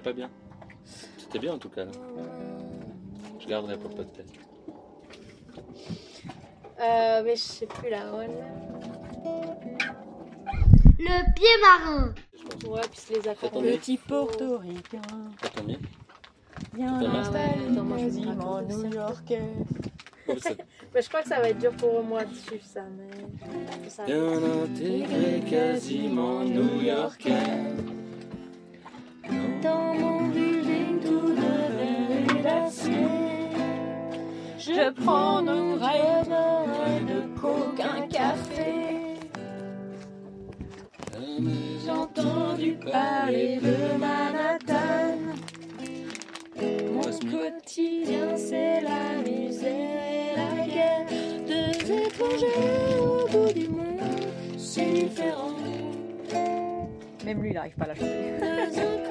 Connais 0.00 0.02
pas 0.02 0.12
bien. 0.12 0.30
C'était 1.18 1.38
bien 1.38 1.54
en 1.54 1.58
tout 1.58 1.68
cas. 1.68 1.84
là. 1.84 1.90
Je 3.38 3.46
garderai 3.46 3.76
pour 3.78 3.90
peut-être. 3.94 4.24
Euh, 6.80 7.22
mais 7.24 7.36
je 7.36 7.42
sais 7.42 7.66
plus 7.66 7.90
la 7.90 8.12
one. 8.12 8.30
Le 10.98 11.34
pied 11.34 11.48
marin. 11.62 12.14
Ouais, 12.66 12.80
puis 12.90 13.14
les 13.14 13.28
accords. 13.28 13.50
Petit 13.62 13.96
portoricain, 13.98 15.00
tombe 15.54 15.66
bien. 15.66 16.98
bien 16.98 17.14
installé, 17.14 17.52
quasiment 17.98 18.62
new-yorkais. 18.62 19.42
Oh, 20.28 20.32
Mais 20.94 21.02
je 21.02 21.08
crois 21.08 21.22
que 21.22 21.28
ça 21.28 21.40
va 21.40 21.50
être 21.50 21.58
dur 21.58 21.72
pour 21.76 22.02
moi 22.02 22.24
de 22.24 22.34
suivre 22.34 22.64
ça, 22.64 22.82
mais. 22.96 23.88
ça- 23.90 24.04
Bien 24.04 24.32
intégré, 24.64 25.40
quasiment 25.48 26.40
new-yorkais. 26.40 27.69
Je 34.80 34.88
prendrai 34.92 36.22
de 37.06 37.38
coke 37.38 37.80
un 37.80 38.06
café. 38.06 39.18
J'ai 41.84 41.90
entendu 41.90 42.78
parler 42.90 43.58
de 43.60 43.98
Manhattan. 43.98 45.18
Mon 46.94 47.02
quotidien, 47.02 48.36
c'est 48.36 48.80
la 48.80 49.22
misère 49.22 50.02
et 50.10 50.36
la 50.36 50.66
guerre. 50.66 51.06
Deux 51.46 51.92
étrangers 51.92 52.98
au 52.98 53.28
bout 53.28 53.52
du 53.52 53.68
monde, 53.68 54.00
c'est 54.56 54.92
différent. 54.92 55.56
Même 57.26 57.42
lui, 57.42 57.50
il 57.50 57.54
n'arrive 57.54 57.74
pas 57.74 57.84
à 57.84 57.88
la 57.88 57.94
chanter. 57.94 59.09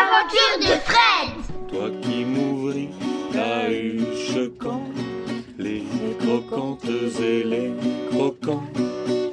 Aventures 0.00 0.58
de 0.60 0.74
Fred. 0.88 1.30
Toi 1.68 1.90
qui 2.02 2.24
m'ouvris 2.24 2.90
la 3.34 3.70
huche 3.70 4.50
quand 4.58 4.84
les 5.58 5.82
croquantes 6.20 6.84
et 7.20 7.42
les 7.44 7.72
croquants, 8.10 8.64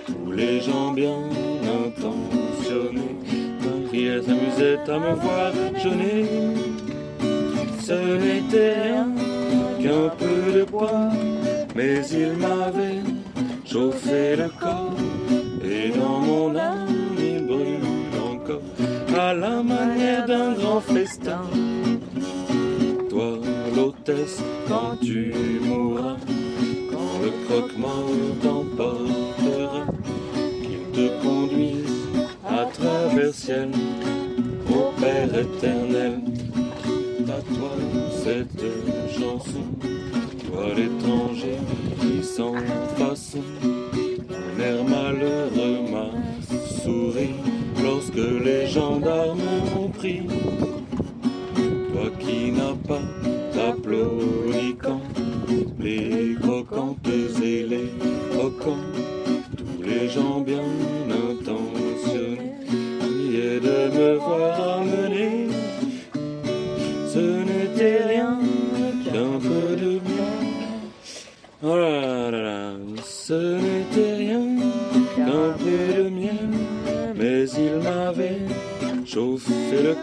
tous 0.08 0.32
les 0.32 0.62
gens 0.62 0.92
bien 0.92 1.20
intentionnés, 1.86 3.16
Marie 3.62 4.24
s'amusait 4.26 4.80
à 4.88 5.00
me 5.00 5.14
voir 5.14 5.52
jeûner. 5.82 6.26
Ce 7.80 7.94
n'était 8.24 8.74
rien 8.84 9.08
qu'un 9.82 10.10
peu 10.18 10.52
de 10.52 10.64
poids, 10.64 11.12
mais 11.76 12.02
il 12.10 12.34
m'avait 12.34 13.04
chauffé 13.66 14.36
le 14.36 14.50
corps, 14.60 14.96
et 15.64 15.90
dans 15.90 16.20
mon 16.20 16.56
âme 16.56 16.85
à 19.30 19.34
la 19.34 19.64
manière 19.64 20.26
d'un 20.28 20.54
grand 20.54 20.82
festin. 20.82 21.42
Toi, 23.10 23.40
l'hôtesse, 23.76 24.40
quand 24.68 24.98
tu 25.02 25.34
mourras, 25.62 26.18
quand 26.92 27.14
le 27.24 27.32
croque-mort 27.46 28.12
t'emportera, 28.44 29.86
qu'il 30.62 30.84
te 30.96 31.08
conduise 31.24 32.02
à 32.48 32.66
travers 32.78 33.34
ciel, 33.34 33.72
au 34.70 34.94
éternelle. 35.46 36.22
À 37.38 37.42
toi 37.56 37.74
cette 38.24 38.68
chanson, 39.18 39.66
toi 40.46 40.66
l'étranger 40.78 41.58
qui 42.00 42.24
sans 42.24 42.54
façon, 43.00 43.44
un 44.30 44.62
air 44.62 44.84
malheureux 44.84 45.80
m'a 45.92 46.10
souri 46.84 47.55
lorsque 48.16 48.44
les 48.44 48.68
gendarmes 48.68 49.40
m'ont 49.76 49.90
pris. 49.90 50.22
Toi 51.92 52.12
qui 52.20 52.52
n'as 52.52 52.76
pas 52.88 53.02
d'applaudis 53.54 54.76
quand 54.82 55.02
les 55.80 56.36
croquantes 56.42 57.08
et 57.44 57.64
les 57.64 57.90
croquants, 58.32 58.86
tous 59.58 59.84
les 59.84 60.10
gens 60.10 60.42
bien 60.42 60.64
intentionnés, 61.10 62.54
de 63.60 63.98
me 63.98 64.16
voir 64.16 64.65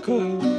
chauffé 0.01 0.52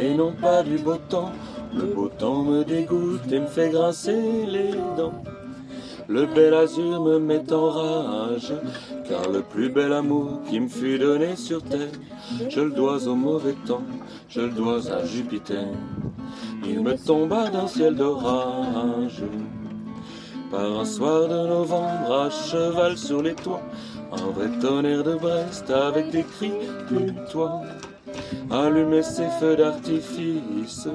et 0.00 0.14
non 0.14 0.32
pas 0.32 0.62
du 0.62 0.78
beau 0.78 0.96
temps. 1.08 1.32
Le 1.74 1.84
beau 1.94 2.08
temps 2.08 2.42
me 2.42 2.64
dégoûte 2.64 3.30
et 3.30 3.40
me 3.40 3.46
fait 3.46 3.70
grincer 3.70 4.46
les 4.46 4.72
dents. 4.96 5.22
Le 6.08 6.26
bel 6.26 6.54
azur 6.54 7.00
me 7.02 7.20
met 7.20 7.52
en 7.52 7.70
rage, 7.70 8.52
car 9.08 9.30
le 9.30 9.42
plus 9.42 9.68
bel 9.68 9.92
amour 9.92 10.40
qui 10.48 10.58
me 10.58 10.66
fut 10.66 10.98
donné 10.98 11.36
sur 11.36 11.62
terre, 11.62 11.92
je 12.48 12.60
le 12.60 12.70
dois 12.70 13.06
au 13.06 13.14
mauvais 13.14 13.54
temps, 13.64 13.84
je 14.28 14.40
le 14.40 14.48
dois 14.48 14.90
à 14.90 15.04
Jupiter. 15.04 15.68
Il 16.66 16.82
me 16.82 16.96
tomba 16.96 17.48
d'un 17.50 17.68
ciel 17.68 17.94
d'orage, 17.94 19.22
par 20.50 20.80
un 20.80 20.84
soir 20.84 21.28
de 21.28 21.46
novembre 21.46 22.12
à 22.12 22.30
cheval 22.30 22.98
sur 22.98 23.22
les 23.22 23.34
toits, 23.34 23.62
un 24.10 24.30
vrai 24.32 24.48
tonnerre 24.60 25.04
de 25.04 25.14
Brest 25.14 25.70
avec 25.70 26.10
des 26.10 26.24
cris 26.24 26.50
du 26.90 27.14
Allumer 28.50 29.02
ses 29.02 29.28
feux 29.38 29.56
d'artifice, 29.56 30.88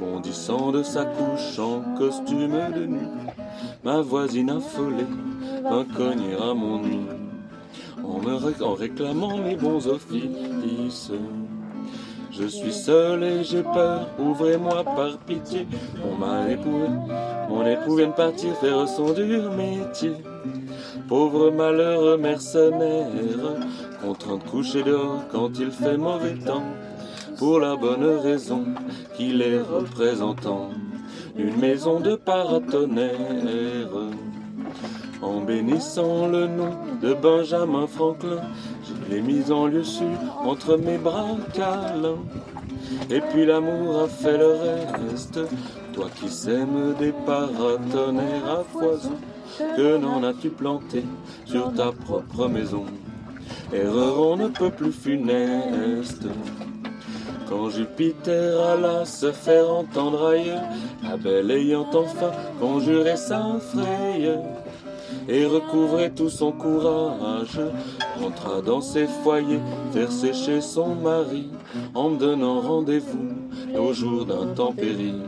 bondissant 0.00 0.72
de 0.72 0.82
sa 0.82 1.04
couche 1.04 1.58
en 1.58 1.82
costume 1.96 2.58
de 2.74 2.86
nuit. 2.86 3.08
Ma 3.84 4.00
voisine 4.00 4.50
affolée 4.50 5.06
vint 5.62 5.86
à 6.40 6.54
mon 6.54 6.80
nid, 6.80 7.06
en 8.04 8.62
en 8.62 8.74
réclamant 8.74 9.38
mes 9.38 9.56
bons 9.56 9.86
offices. 9.86 11.12
Je 12.38 12.46
suis 12.46 12.72
seul 12.72 13.22
et 13.24 13.44
j'ai 13.44 13.62
peur, 13.62 14.08
ouvrez-moi 14.18 14.84
par 14.84 15.16
pitié. 15.26 15.66
Mon 16.04 16.16
mal 16.16 16.50
époux, 16.50 16.86
mon 17.48 17.66
époux 17.66 17.96
vient 17.96 18.08
de 18.08 18.12
partir 18.12 18.54
faire 18.56 18.86
son 18.86 19.12
dur 19.14 19.50
métier. 19.52 20.12
Pauvre 21.08 21.50
malheureux 21.50 22.18
mercenaire, 22.18 23.08
contraint 24.02 24.36
de 24.36 24.42
coucher 24.42 24.82
dehors 24.82 25.24
quand 25.32 25.58
il 25.58 25.70
fait 25.70 25.96
mauvais 25.96 26.34
temps, 26.34 26.64
pour 27.38 27.60
la 27.60 27.74
bonne 27.74 28.04
raison 28.04 28.64
qu'il 29.16 29.40
est 29.40 29.60
représentant 29.60 30.70
d'une 31.36 31.56
maison 31.56 32.00
de 32.00 32.16
paratonnerre. 32.16 33.88
En 35.22 35.40
bénissant 35.40 36.26
le 36.26 36.46
nom 36.46 36.76
de 37.00 37.14
Benjamin 37.14 37.86
Franklin, 37.86 38.42
je 38.84 39.14
l'ai 39.14 39.22
mis 39.22 39.50
en 39.50 39.66
lieu 39.66 39.84
sûr 39.84 40.15
entre 40.46 40.76
mes 40.76 40.98
bras 40.98 41.36
câlins. 41.52 42.24
Et 43.10 43.20
puis 43.20 43.46
l'amour 43.46 44.02
a 44.04 44.08
fait 44.08 44.38
le 44.38 44.52
reste, 44.52 45.40
toi 45.92 46.06
qui 46.14 46.28
sèmes 46.28 46.94
des 46.98 47.12
paratonnerres 47.12 48.60
à 48.60 48.64
foison, 48.64 49.16
que 49.76 49.96
n'en 49.96 50.22
as-tu 50.22 50.50
planté 50.50 51.04
sur 51.44 51.72
ta 51.72 51.90
propre 51.92 52.48
maison? 52.48 52.84
Erreur 53.72 54.20
on 54.20 54.36
ne 54.36 54.48
peut 54.48 54.70
plus 54.70 54.92
funeste. 54.92 56.26
Quand 57.48 57.70
Jupiter 57.70 58.60
alla 58.60 59.04
se 59.04 59.30
faire 59.30 59.70
entendre 59.70 60.28
ailleurs, 60.28 60.62
la 61.02 61.16
belle 61.16 61.50
ayant 61.50 61.88
enfin 61.94 62.32
conjuré 62.60 63.16
sa 63.16 63.58
frayeur, 63.60 64.42
et 65.28 65.44
recouvré 65.46 66.10
tout 66.10 66.28
son 66.28 66.52
courage, 66.52 67.60
rentra 68.20 68.60
dans 68.62 68.80
ses 68.80 69.06
foyers, 69.06 69.60
faire 69.92 70.12
sécher 70.12 70.60
son 70.60 70.94
mari, 70.94 71.50
en 71.94 72.10
me 72.10 72.18
donnant 72.18 72.60
rendez-vous 72.60 73.34
au 73.78 73.92
jour 73.92 74.24
d'intempérie. 74.24 75.22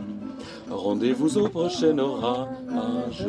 Rendez-vous 0.69 1.37
au 1.37 1.49
prochain 1.49 1.97
orage. 1.97 3.27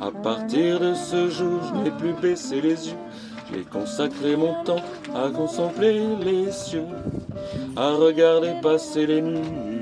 À 0.00 0.10
partir 0.10 0.80
de 0.80 0.94
ce 0.94 1.30
jour, 1.30 1.60
je 1.68 1.82
n'ai 1.82 1.90
plus 1.90 2.12
baissé 2.12 2.60
les 2.60 2.88
yeux. 2.88 2.96
J'ai 3.52 3.62
consacré 3.62 4.36
mon 4.36 4.62
temps 4.64 4.82
à 5.14 5.30
contempler 5.30 6.02
les 6.20 6.50
cieux, 6.50 6.84
à 7.76 7.92
regarder 7.92 8.54
passer 8.60 9.06
les 9.06 9.22
nues, 9.22 9.75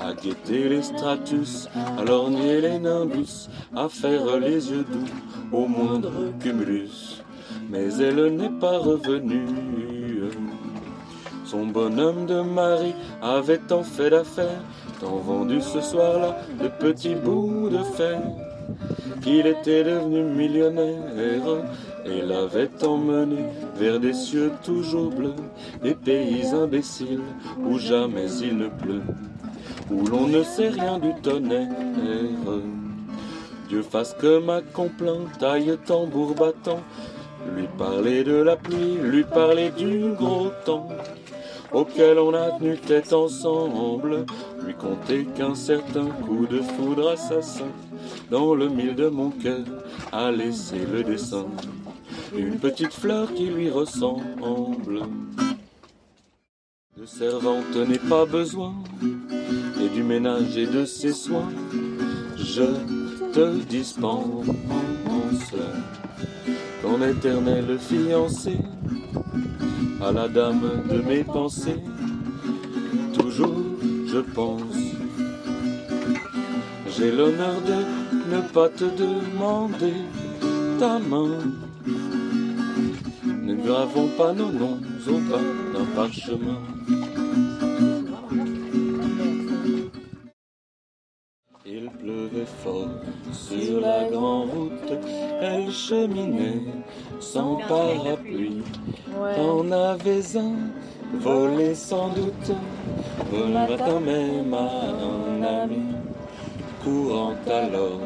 à 0.00 0.14
guetter 0.14 0.68
les 0.68 0.82
stratus, 0.82 1.68
à 1.98 2.04
lorgner 2.04 2.60
les 2.60 2.78
nimbus, 2.78 3.48
à 3.74 3.88
faire 3.88 4.38
les 4.38 4.70
yeux 4.70 4.84
doux 4.84 5.56
au 5.56 5.66
moindre 5.66 6.12
cumulus. 6.40 7.22
Mais 7.70 7.92
elle 7.94 8.36
n'est 8.36 8.58
pas 8.60 8.78
revenue. 8.78 9.46
Son 11.44 11.66
bonhomme 11.66 12.26
de 12.26 12.40
mari 12.42 12.94
avait 13.22 13.58
tant 13.58 13.82
fait 13.82 14.10
d'affaires, 14.10 14.62
tant 15.00 15.16
vendu 15.16 15.60
ce 15.62 15.80
soir-là 15.80 16.36
de 16.62 16.68
petits 16.68 17.14
bouts 17.14 17.70
de 17.70 17.82
fer, 17.96 18.20
qu'il 19.22 19.46
était 19.46 19.82
devenu 19.82 20.24
millionnaire 20.24 21.02
et 22.04 22.20
l'avait 22.20 22.70
emmené 22.84 23.44
vers 23.76 23.98
des 23.98 24.12
cieux 24.12 24.52
toujours 24.62 25.10
bleus, 25.10 25.34
des 25.82 25.94
pays 25.94 26.46
imbéciles 26.48 27.22
où 27.58 27.78
jamais 27.78 28.30
il 28.42 28.56
ne 28.58 28.68
pleut, 28.68 29.02
où 29.90 30.06
l'on 30.06 30.26
ne 30.26 30.42
sait 30.42 30.68
rien 30.68 30.98
du 30.98 31.14
tonnerre. 31.22 31.68
Dieu 33.68 33.82
fasse 33.82 34.14
que 34.14 34.38
ma 34.38 34.60
complainte 34.60 35.42
aille 35.42 35.76
tambour 35.86 36.34
battant, 36.34 36.80
lui 37.54 37.66
parler 37.78 38.24
de 38.24 38.36
la 38.36 38.56
pluie, 38.56 38.96
lui 39.02 39.24
parler 39.24 39.70
du 39.70 40.12
gros 40.18 40.50
temps 40.64 40.88
auquel 41.72 42.18
on 42.18 42.32
a 42.34 42.52
tenu 42.52 42.78
tête 42.78 43.12
ensemble, 43.12 44.24
lui 44.64 44.74
compter 44.74 45.26
qu'un 45.36 45.54
certain 45.54 46.06
coup 46.06 46.46
de 46.46 46.62
foudre 46.62 47.10
assassin 47.10 47.68
dans 48.30 48.54
le 48.54 48.68
mille 48.68 48.94
de 48.94 49.08
mon 49.08 49.30
cœur 49.30 49.64
a 50.12 50.30
laissé 50.30 50.78
le 50.90 51.02
dessin, 51.02 51.46
une 52.34 52.58
petite 52.58 52.92
fleur 52.92 53.32
qui 53.34 53.46
lui 53.46 53.70
ressemble. 53.70 55.02
De 56.96 57.06
servante 57.06 57.76
n'est 57.76 58.08
pas 58.08 58.24
besoin, 58.24 58.74
du 59.94 60.02
ménage 60.02 60.56
et 60.56 60.66
de 60.66 60.84
ses 60.84 61.12
soins, 61.12 61.48
je 62.36 62.64
te 63.32 63.58
dispense 63.64 64.46
ton 66.82 67.02
éternel 67.02 67.78
fiancé 67.78 68.56
à 70.00 70.12
la 70.12 70.28
dame 70.28 70.84
de 70.90 71.00
mes 71.00 71.24
pensées. 71.24 71.82
Toujours 73.18 73.68
je 74.06 74.18
pense, 74.18 74.62
j'ai 76.96 77.10
l'honneur 77.12 77.56
de 77.66 78.34
ne 78.34 78.40
pas 78.40 78.68
te 78.68 78.84
demander 78.84 79.92
ta 80.78 80.98
main. 80.98 81.38
Ne 83.42 83.54
gravons 83.54 84.08
pas 84.16 84.32
nos 84.32 84.50
noms 84.50 84.80
au 85.08 85.18
bas 85.30 85.46
d'un 85.74 85.84
parchemin. 85.94 86.60
Sur 93.32 93.80
la 93.80 94.08
grande 94.10 94.50
route 94.50 94.92
elle 95.40 95.70
cheminait 95.70 96.62
sans 97.20 97.56
parapluie. 97.68 98.62
T'en 99.36 99.70
avais 99.70 100.36
un, 100.36 100.54
volé 101.20 101.74
sans 101.74 102.08
doute, 102.08 102.52
le 103.32 103.46
matin 103.52 104.00
même 104.00 104.54
à 104.54 104.68
un 105.04 105.42
ami. 105.42 105.94
Courant 106.82 107.34
alors 107.46 108.00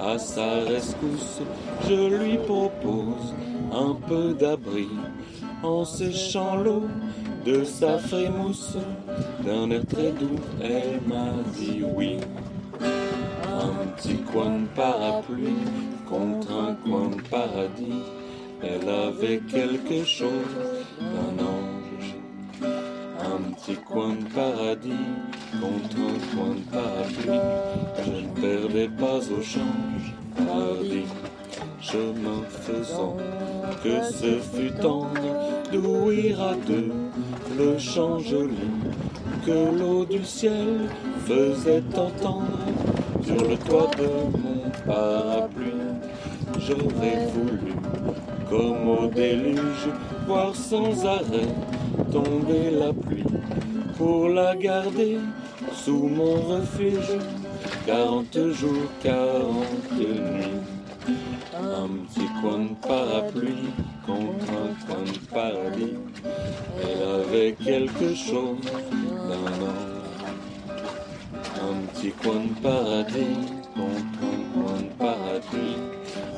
à 0.00 0.18
sa 0.18 0.60
rescousse, 0.66 1.40
je 1.88 2.16
lui 2.16 2.38
propose 2.38 3.34
un 3.72 3.94
peu 4.08 4.34
d'abri 4.34 4.88
en 5.62 5.84
séchant 5.84 6.56
l'eau 6.56 6.84
de 7.44 7.64
sa 7.64 7.98
frémousse. 7.98 8.76
D'un 9.44 9.70
air 9.70 9.86
très 9.86 10.12
doux, 10.12 10.40
elle 10.60 11.00
m'a 11.06 11.30
dit 11.56 11.82
oui. 11.96 12.18
Petit 13.96 14.18
coin 14.18 14.58
de 14.60 14.66
parapluie 14.74 15.64
contre 16.08 16.52
un 16.52 16.74
coin 16.74 17.08
de 17.08 17.22
paradis. 17.30 18.02
Elle 18.62 18.88
avait 18.88 19.40
quelque 19.50 20.04
chose 20.04 20.30
d'un 21.00 21.42
ange. 21.42 22.14
Un 23.20 23.52
petit 23.52 23.76
coin 23.76 24.14
de 24.14 24.24
paradis 24.34 24.90
contre 25.60 25.96
un 25.96 26.36
coin 26.36 26.54
de 26.54 26.64
parapluie. 26.70 27.40
Je 28.04 28.10
ne 28.10 28.40
perdais 28.40 28.88
pas 28.88 29.18
au 29.18 29.42
change, 29.42 30.14
hardi. 30.38 31.04
Chemin 31.80 32.42
faisant, 32.48 33.16
que 33.82 34.02
ce 34.12 34.40
fut 34.40 34.72
tendre 34.80 35.10
d'ouïr 35.72 36.42
à 36.42 36.54
deux 36.54 36.92
le 37.56 37.78
chant 37.78 38.18
joli 38.18 38.68
que 39.46 39.78
l'eau 39.78 40.04
du 40.04 40.24
ciel 40.24 40.88
faisait 41.26 41.82
entendre 41.96 42.58
sur 43.26 43.48
le 43.48 43.56
toit 43.56 43.90
de 43.98 44.06
mon 44.38 44.70
parapluie. 44.86 45.72
J'aurais 46.60 47.26
voulu, 47.34 47.72
comme 48.48 48.88
au 48.88 49.06
déluge, 49.08 49.88
voir 50.26 50.54
sans 50.54 51.04
arrêt 51.04 51.52
tomber 52.12 52.70
la 52.70 52.92
pluie 52.92 53.24
pour 53.96 54.28
la 54.28 54.54
garder 54.54 55.18
sous 55.72 56.08
mon 56.08 56.34
refuge. 56.42 57.18
Quarante 57.84 58.38
jours, 58.52 58.90
quarante 59.02 59.90
nuits. 59.98 60.62
Un 61.54 61.88
petit 62.06 62.28
coin 62.40 62.58
de 62.58 62.86
parapluie 62.86 63.70
contre 64.04 64.50
un 64.62 64.86
coin 64.86 65.04
de 65.04 65.18
paradis. 65.34 65.96
Elle 66.80 67.02
avait 67.20 67.52
quelque 67.52 68.14
chose 68.14 68.60
d'un. 69.28 69.95
Un 71.68 71.86
petit 71.92 72.12
coin 72.12 72.44
de 72.44 72.60
paradis 72.62 73.42
contre 73.74 74.22
un 74.22 74.40
coin 74.54 74.78
de 74.78 74.92
paradis. 74.98 75.78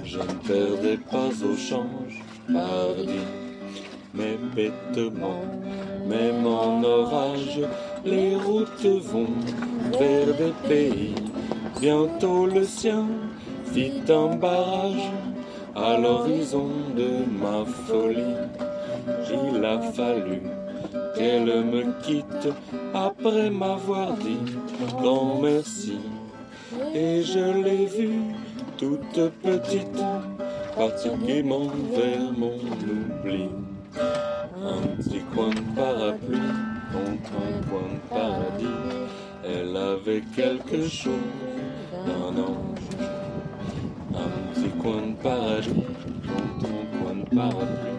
Je 0.05 0.19
ne 0.19 0.35
perdais 0.47 0.97
pas 0.97 1.29
au 1.45 1.55
change, 1.55 2.25
pardi. 2.51 3.21
Mais 4.15 4.39
bêtement, 4.57 5.43
même 6.07 6.47
en 6.47 6.83
orage, 6.83 7.61
les 8.05 8.37
routes 8.37 8.87
vont 9.03 9.35
vers 9.99 10.35
des 10.35 10.55
pays. 10.67 11.15
Bientôt 11.79 12.47
le 12.47 12.65
sien 12.65 13.05
fit 13.67 14.03
un 14.09 14.35
barrage 14.37 15.11
à 15.77 15.99
l'horizon 15.99 16.71
de 16.97 17.11
ma 17.41 17.65
folie. 17.87 18.37
Il 19.31 19.65
a 19.65 19.79
fallu 19.93 20.43
qu'elle 21.17 21.65
me 21.65 22.01
quitte 22.03 22.49
après 22.95 23.51
m'avoir 23.51 24.15
dit 24.15 24.39
grand 24.99 25.41
merci. 25.43 25.99
Et 26.95 27.23
je 27.23 27.63
l'ai 27.63 27.87
vue 27.87 28.23
toute 28.77 29.31
petite 29.43 30.03
partir 30.77 31.17
gaiement 31.27 31.67
vers 31.93 32.33
mon 32.37 32.55
oubli. 32.55 33.49
Un 33.97 34.97
petit 34.97 35.21
coin 35.35 35.51
de 35.51 35.61
parapluie 35.75 36.39
contre 36.93 37.33
un 37.47 37.69
coin 37.69 37.89
de 37.95 38.09
paradis. 38.09 38.67
Elle 39.45 39.77
avait 39.77 40.23
quelque 40.37 40.87
chose 40.89 41.13
d'un 42.07 42.41
ange. 42.41 42.79
Un 44.15 44.55
petit 44.55 44.71
coin 44.81 45.03
de 45.09 45.15
paradis 45.23 45.85
contre 46.27 46.67
un 46.67 46.99
coin 46.99 47.15
de 47.17 47.37
parapluie. 47.37 47.99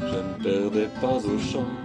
Je 0.00 0.04
ne 0.04 0.42
perdais 0.42 0.88
pas 1.00 1.16
au 1.16 1.38
change, 1.38 1.83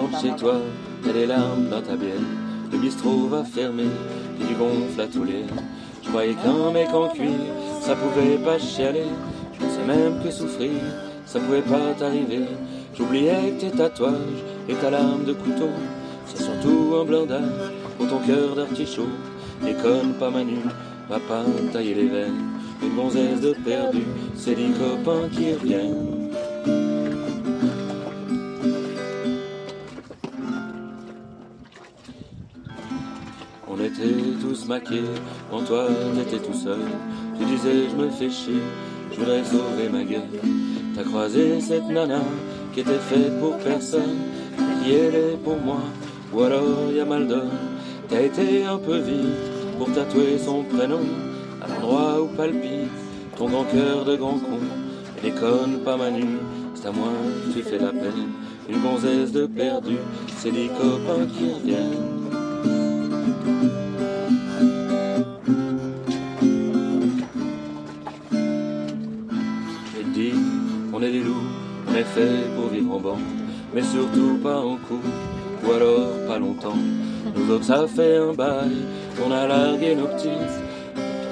rentre 0.00 0.20
chez 0.20 0.34
toi, 0.36 0.54
t'as 1.04 1.12
des 1.12 1.26
larmes 1.26 1.68
dans 1.68 1.82
ta 1.82 1.96
bière. 1.96 2.14
Le 2.72 2.78
bistrot 2.78 3.28
va 3.28 3.44
fermer, 3.44 3.88
et 4.40 4.44
du 4.44 4.54
gonfle 4.54 5.00
à 5.00 5.06
tous 5.06 5.24
les. 5.24 5.44
Je 6.02 6.08
croyais 6.08 6.34
qu'un 6.34 6.70
mec 6.72 6.88
en 6.92 7.08
cuir, 7.08 7.30
ça 7.80 7.94
pouvait 7.96 8.38
pas 8.38 8.58
chialer. 8.58 9.06
Je 9.52 9.64
pensais 9.64 9.84
même 9.86 10.22
que 10.22 10.30
souffrir, 10.30 10.70
ça 11.26 11.40
pouvait 11.40 11.62
pas 11.62 11.94
t'arriver. 11.98 12.44
J'oubliais 12.94 13.52
que 13.52 13.60
tes 13.60 13.70
tatouages 13.70 14.44
et 14.68 14.74
ta 14.74 14.90
lame 14.90 15.24
de 15.24 15.32
couteau, 15.32 15.70
c'est 16.26 16.42
surtout 16.42 16.96
un 17.00 17.04
blindage 17.04 17.72
pour 17.96 18.08
ton 18.08 18.18
cœur 18.18 18.54
d'artichaut. 18.54 19.08
Déconne 19.62 20.14
pas 20.18 20.30
Manu, 20.30 20.58
va 21.08 21.18
pas 21.18 21.44
tailler 21.72 21.94
les 21.94 22.08
veines. 22.08 22.44
Une 22.82 22.96
gonzesse 22.96 23.40
de 23.40 23.52
perdu, 23.64 24.04
c'est 24.34 24.54
des 24.54 24.70
copains 24.70 25.28
qui 25.30 25.52
reviennent. 25.52 26.30
On 33.68 33.78
était 33.78 34.38
tous 34.40 34.66
maqués, 34.66 35.02
quand 35.50 35.62
toi 35.64 35.88
t'étais 36.14 36.42
tout 36.44 36.54
seul. 36.54 36.78
Tu 37.38 37.44
disais 37.44 37.88
je 37.90 37.96
me 37.96 38.08
fais 38.08 38.30
chier, 38.30 38.62
je 39.12 39.18
voudrais 39.18 39.44
sauver 39.44 39.88
ma 39.92 40.04
gueule. 40.04 40.40
T'as 40.94 41.04
croisé 41.04 41.60
cette 41.60 41.88
nana 41.88 42.20
qui 42.72 42.80
était 42.80 42.98
faite 42.98 43.38
pour 43.40 43.58
personne, 43.58 44.18
qui 44.82 44.92
elle 44.92 45.14
est 45.14 45.36
pour 45.44 45.58
moi, 45.58 45.80
ou 46.32 46.42
alors 46.42 46.90
y 46.94 47.00
a 47.00 47.04
mal 47.04 47.26
donne. 47.26 47.50
T'as 48.08 48.22
été 48.22 48.64
un 48.64 48.78
peu 48.78 48.98
vite 48.98 49.49
pour 49.80 49.90
tatouer 49.94 50.36
son 50.36 50.62
prénom 50.64 51.00
à 51.62 51.66
l'endroit 51.66 52.20
où 52.20 52.26
palpite 52.36 52.90
ton 53.34 53.48
grand 53.48 53.64
cœur 53.64 54.04
de 54.04 54.14
grand 54.14 54.34
con. 54.34 54.58
Et 55.16 55.30
déconne 55.30 55.78
pas 55.82 55.96
Manu, 55.96 56.36
c'est 56.74 56.88
à 56.88 56.92
moi 56.92 57.08
que 57.46 57.54
tu 57.54 57.62
fais 57.62 57.78
la 57.78 57.88
peine. 57.88 58.28
Une 58.68 58.78
gonzesse 58.82 59.32
de 59.32 59.46
perdu, 59.46 59.96
c'est 60.36 60.50
des 60.50 60.68
copains 60.68 61.24
qui 61.32 61.50
reviennent. 61.50 62.20
J'ai 69.96 70.04
dit, 70.12 70.34
on 70.92 71.02
est 71.02 71.10
des 71.10 71.20
loups, 71.20 71.48
on 71.88 71.94
est 71.94 72.04
fait 72.04 72.54
pour 72.54 72.68
vivre 72.68 72.96
en 72.96 73.00
bande, 73.00 73.20
mais 73.74 73.82
surtout 73.82 74.36
pas 74.42 74.60
en 74.60 74.76
couple, 74.76 75.08
ou 75.66 75.72
alors 75.72 76.10
pas 76.28 76.38
longtemps. 76.38 76.76
Nous 77.34 77.54
autres, 77.54 77.64
ça 77.64 77.86
fait 77.86 78.16
un 78.16 78.34
bail, 78.34 78.76
on 79.24 79.30
a 79.32 79.46
largué 79.46 79.94
nos 79.94 80.06
petits, 80.06 80.28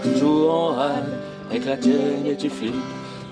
toujours 0.03 0.55
en 0.55 0.67
râle, 0.75 1.19
avec 1.51 1.65
la 1.67 1.77
tienne 1.77 2.27
et 2.27 2.37
tu 2.37 2.51
flippes. 2.51 2.75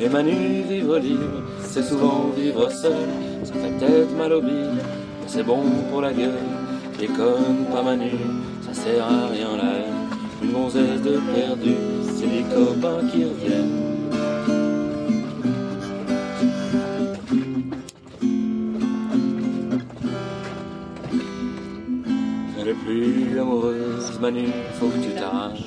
Et 0.01 0.09
Manu, 0.09 0.63
vivre 0.69 0.99
libre, 0.99 1.43
c'est 1.63 1.83
souvent 1.83 2.31
vivre 2.37 2.71
seul, 2.71 3.09
ça 3.45 3.55
fait 3.55 3.71
peut-être 3.79 4.17
mal 4.17 4.33
au 4.33 4.41
bide, 4.41 4.75
mais 4.75 5.27
c'est 5.27 5.43
bon 5.43 5.63
pour 5.91 6.03
la 6.03 6.13
gueule. 6.13 6.39
Déconne 6.99 7.67
pas 7.73 7.83
Manu, 7.83 8.11
ça 8.67 8.75
sert 8.75 9.05
à 9.05 9.29
rien 9.29 9.55
haine. 9.59 9.93
Une 10.43 10.53
gonzesse 10.53 11.03
de 11.03 11.19
perdu, 11.35 11.75
c'est 12.15 12.27
des 12.27 12.45
copains 12.55 13.07
qui 13.11 13.25
reviennent. 13.25 13.86
Plus 22.87 23.39
amoureuse, 23.39 24.19
Manu, 24.21 24.47
faut 24.79 24.87
que 24.87 24.99
tu 24.99 25.11
t'arraches. 25.19 25.67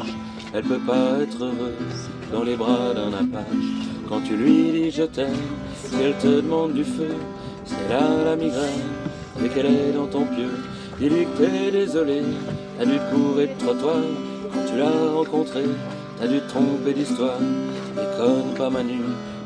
Elle 0.53 0.63
peut 0.63 0.85
pas 0.87 1.19
être 1.21 1.41
heureuse 1.41 2.03
dans 2.31 2.43
les 2.43 2.55
bras 2.55 2.93
d'un 2.93 3.09
apache. 3.09 3.69
Quand 4.07 4.21
tu 4.21 4.37
lui 4.37 4.71
dis 4.71 4.91
je 4.91 5.03
t'aime, 5.03 5.43
si 5.83 5.95
elle 6.01 6.17
te 6.17 6.41
demande 6.41 6.73
du 6.73 6.83
feu, 6.83 7.13
c'est 7.65 7.89
là 7.89 8.07
la 8.25 8.35
migraine, 8.35 8.89
dès 9.39 9.49
qu'elle 9.49 9.65
est 9.65 9.91
dans 9.93 10.07
ton 10.07 10.23
pieu. 10.25 10.49
Dis-lui 10.99 11.25
que 11.25 11.43
t'es 11.43 11.71
désolé, 11.71 12.21
t'as 12.77 12.85
dû 12.85 12.97
courir 13.11 13.49
de 13.49 13.65
trottoir. 13.65 14.03
Quand 14.51 14.65
tu 14.65 14.79
l'as 14.79 15.13
rencontré, 15.13 15.63
t'as 16.19 16.27
dû 16.27 16.39
te 16.39 16.49
tromper 16.49 16.93
d'histoire. 16.93 17.39
Déconne 17.95 18.53
pas 18.57 18.69
Manu, 18.69 19.01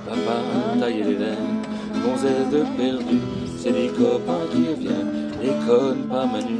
va 0.07 0.15
pas 0.15 0.79
tailler 0.79 1.03
les 1.03 1.15
veines. 1.15 1.61
Gonzesse 2.05 2.49
de 2.51 2.63
perdu, 2.77 3.17
c'est 3.57 3.71
des 3.71 3.87
copains 3.87 4.45
qui 4.51 4.69
reviennent. 4.69 5.31
Déconne 5.41 6.03
pas 6.07 6.25
Manu, 6.25 6.59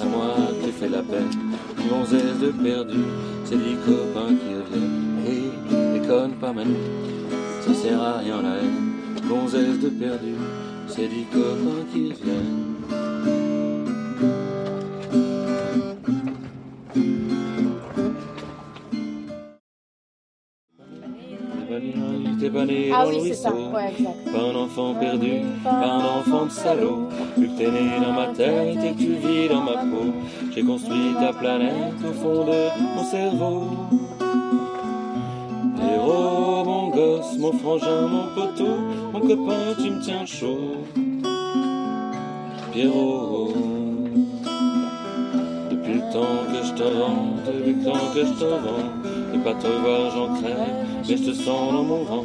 à 0.00 0.04
moi 0.04 0.34
fais 0.76 0.88
la 0.88 1.02
peine. 1.02 1.30
Gonzesse 1.88 2.38
de 2.40 2.50
perdu, 2.50 3.00
c'est 3.44 3.56
des 3.56 3.76
copains 3.86 4.34
qui 4.34 4.54
reviennent. 4.54 5.16
Et 5.26 5.98
déconne 5.98 6.32
pas 6.32 6.52
Manu, 6.52 6.74
ça 7.62 7.74
sert 7.74 8.00
à 8.00 8.18
rien 8.18 8.42
la 8.42 8.56
haine. 8.56 8.92
Gonzesse 9.28 9.80
de 9.80 9.88
perdu, 9.88 10.34
c'est 10.86 11.08
dix 11.08 11.24
copains 11.32 11.84
qui 11.92 12.12
reviennent. 12.12 12.75
Ah 22.58 23.04
dans 23.04 23.10
oui, 23.10 23.16
le 23.16 23.20
ruisseau, 23.22 23.48
Ouais, 23.74 23.90
exact. 23.98 24.32
pas 24.32 24.38
un 24.40 24.54
enfant 24.54 24.94
perdu, 24.94 25.32
pas 25.62 25.70
un 25.70 26.20
enfant 26.20 26.46
de 26.46 26.50
salaud. 26.50 27.08
Vu 27.36 27.48
que 27.48 27.58
t'es 27.58 27.70
né 27.70 27.90
dans 28.02 28.12
ma 28.12 28.28
tête 28.28 28.78
et 28.82 28.92
que 28.92 28.98
tu 28.98 29.12
vis 29.14 29.48
dans 29.48 29.62
ma 29.62 29.72
peau, 29.72 30.12
j'ai 30.54 30.62
construit 30.62 31.14
ta 31.20 31.32
planète 31.32 31.94
au 32.08 32.12
fond 32.12 32.44
de 32.46 32.96
mon 32.96 33.04
cerveau. 33.04 33.62
Héros, 35.82 36.64
mon 36.64 36.88
gosse, 36.88 37.38
mon 37.38 37.52
frangin, 37.52 38.06
mon 38.08 38.24
poteau, 38.34 38.76
mon 39.12 39.20
copain, 39.20 39.74
tu 39.82 39.90
me 39.90 40.00
tiens 40.00 40.24
chaud. 40.24 40.76
Pierrot, 42.72 43.52
depuis 45.70 45.94
le 45.94 46.12
temps 46.12 46.44
que 46.50 46.66
je 46.66 46.72
te 46.72 46.82
rends, 46.82 47.26
depuis 47.46 47.74
le 47.74 47.84
temps 47.84 48.06
que 48.14 48.20
je 48.24 48.32
te 48.32 48.44
rends, 48.44 49.34
et 49.34 49.38
pas 49.38 49.54
te 49.54 49.66
voir, 49.66 50.10
j'en 50.10 50.34
crève, 50.40 50.56
mais 51.08 51.16
je 51.16 51.24
te 51.24 51.32
sens 51.34 51.72
dans 51.72 51.82
mon 51.82 52.02
vent. 52.04 52.24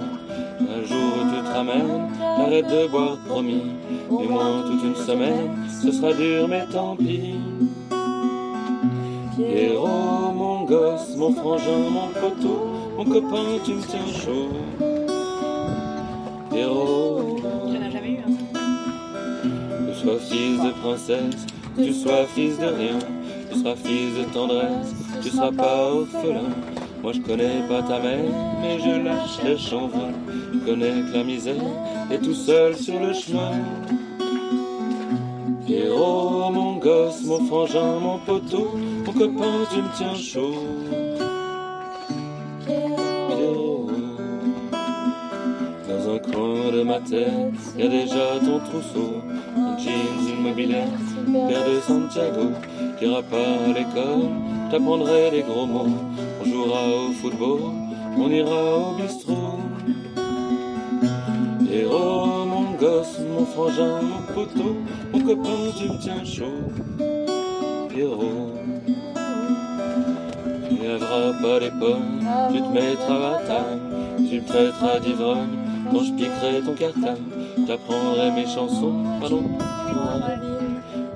Un 1.53 1.63
jour 1.63 1.73
où 1.73 1.75
tu 1.75 1.81
te 1.81 1.83
ramènes, 1.83 2.09
t'arrêtes 2.37 2.67
de 2.67 2.87
boire, 2.87 3.17
promis, 3.27 3.63
du 4.09 4.27
moins 4.27 4.63
toute 4.65 4.83
une 4.83 4.95
semaine, 4.95 5.51
ce 5.81 5.91
sera 5.91 6.13
dur, 6.13 6.47
mais 6.47 6.65
tant 6.71 6.95
pis. 6.95 7.35
Pierrot, 9.35 10.31
mon 10.33 10.63
gosse, 10.65 11.15
mon 11.17 11.33
frangin, 11.33 11.89
mon 11.89 12.07
poteau, 12.09 12.67
mon 12.97 13.05
copain, 13.05 13.59
tu 13.63 13.73
me 13.73 13.81
tiens 13.81 13.99
chaud. 14.23 14.49
Pierrot, 16.51 17.37
J'en 17.67 17.87
ai 17.87 17.91
jamais 17.91 18.11
eu 18.11 18.19
un. 18.19 19.87
que 19.87 19.91
tu 19.91 19.99
sois 19.99 20.19
fils 20.19 20.61
de 20.61 20.71
princesse, 20.81 21.45
que 21.75 21.81
tu 21.83 21.93
sois 21.93 22.25
fils 22.35 22.59
de 22.59 22.65
rien, 22.65 22.99
tu 23.51 23.59
seras 23.59 23.75
fils 23.75 24.17
de 24.17 24.23
tendresse, 24.33 24.93
tu 25.21 25.29
seras 25.29 25.51
pas 25.51 25.91
orphelin. 25.91 26.49
Moi 27.01 27.13
je 27.13 27.19
connais 27.21 27.61
pas 27.67 27.81
ta 27.81 27.99
mère, 27.99 28.19
mais 28.61 28.79
je 28.79 29.03
lâche 29.03 29.73
en 29.73 29.87
vain. 29.87 30.11
Connais 30.65 31.01
que 31.01 31.17
la 31.17 31.23
misère 31.23 31.55
est 32.11 32.19
tout 32.19 32.35
seul 32.35 32.75
sur 32.75 32.99
le 32.99 33.13
chemin. 33.13 33.51
Pierrot, 35.65 36.51
mon 36.51 36.77
gosse, 36.77 37.23
mon 37.25 37.43
frangin, 37.45 37.99
mon 37.99 38.19
poteau, 38.19 38.69
mon 39.05 39.11
copain, 39.11 39.65
tu 39.71 39.81
me 39.81 39.89
tiens 39.97 40.13
chaud. 40.13 40.53
Pierrot, 42.65 43.87
dans 45.89 46.13
un 46.13 46.19
coin 46.19 46.71
de 46.71 46.83
ma 46.83 46.99
tête, 46.99 47.61
y 47.77 47.81
a 47.81 47.87
déjà 47.87 48.39
ton 48.39 48.59
trousseau, 48.59 49.13
un 49.57 49.77
jeans, 49.79 50.29
une 50.29 50.43
mobilette, 50.43 50.87
de 51.27 51.79
Santiago. 51.87 52.51
T'iras 52.99 53.23
pas 53.23 53.37
à 53.37 53.67
l'école, 53.67 54.29
t'apprendrai 54.69 55.31
les 55.31 55.41
gros 55.41 55.65
mots. 55.65 55.87
On 56.39 56.45
jouera 56.45 56.87
au 56.87 57.11
football, 57.13 57.61
on 58.15 58.29
ira 58.29 58.77
au 58.77 58.93
bistrot. 59.01 59.40
Héros, 61.73 62.45
mon 62.45 62.73
gosse, 62.77 63.17
mon 63.19 63.45
frangin, 63.45 64.01
mon 64.01 64.33
poteau, 64.33 64.75
mon 65.13 65.19
copain, 65.21 65.71
tu 65.77 65.89
me 65.89 65.97
tiens 65.97 66.25
chaud. 66.25 66.69
Pierrot, 67.87 68.55
tu 70.67 70.75
lèveras 70.83 71.31
pas 71.41 71.59
les 71.61 71.71
pommes, 71.71 72.19
tu 72.51 72.61
te 72.61 72.67
mettras 72.73 73.35
à 73.35 73.39
table, 73.47 73.79
tu 74.17 74.41
me 74.41 74.45
traiteras 74.45 74.99
d'ivrogne, 74.99 75.57
quand 75.89 76.03
je 76.03 76.11
piquerai 76.11 76.61
ton 76.65 76.73
cartable, 76.73 77.21
t'apprendrai 77.65 78.31
mes 78.31 78.47
chansons, 78.47 79.05
pardon, 79.21 79.43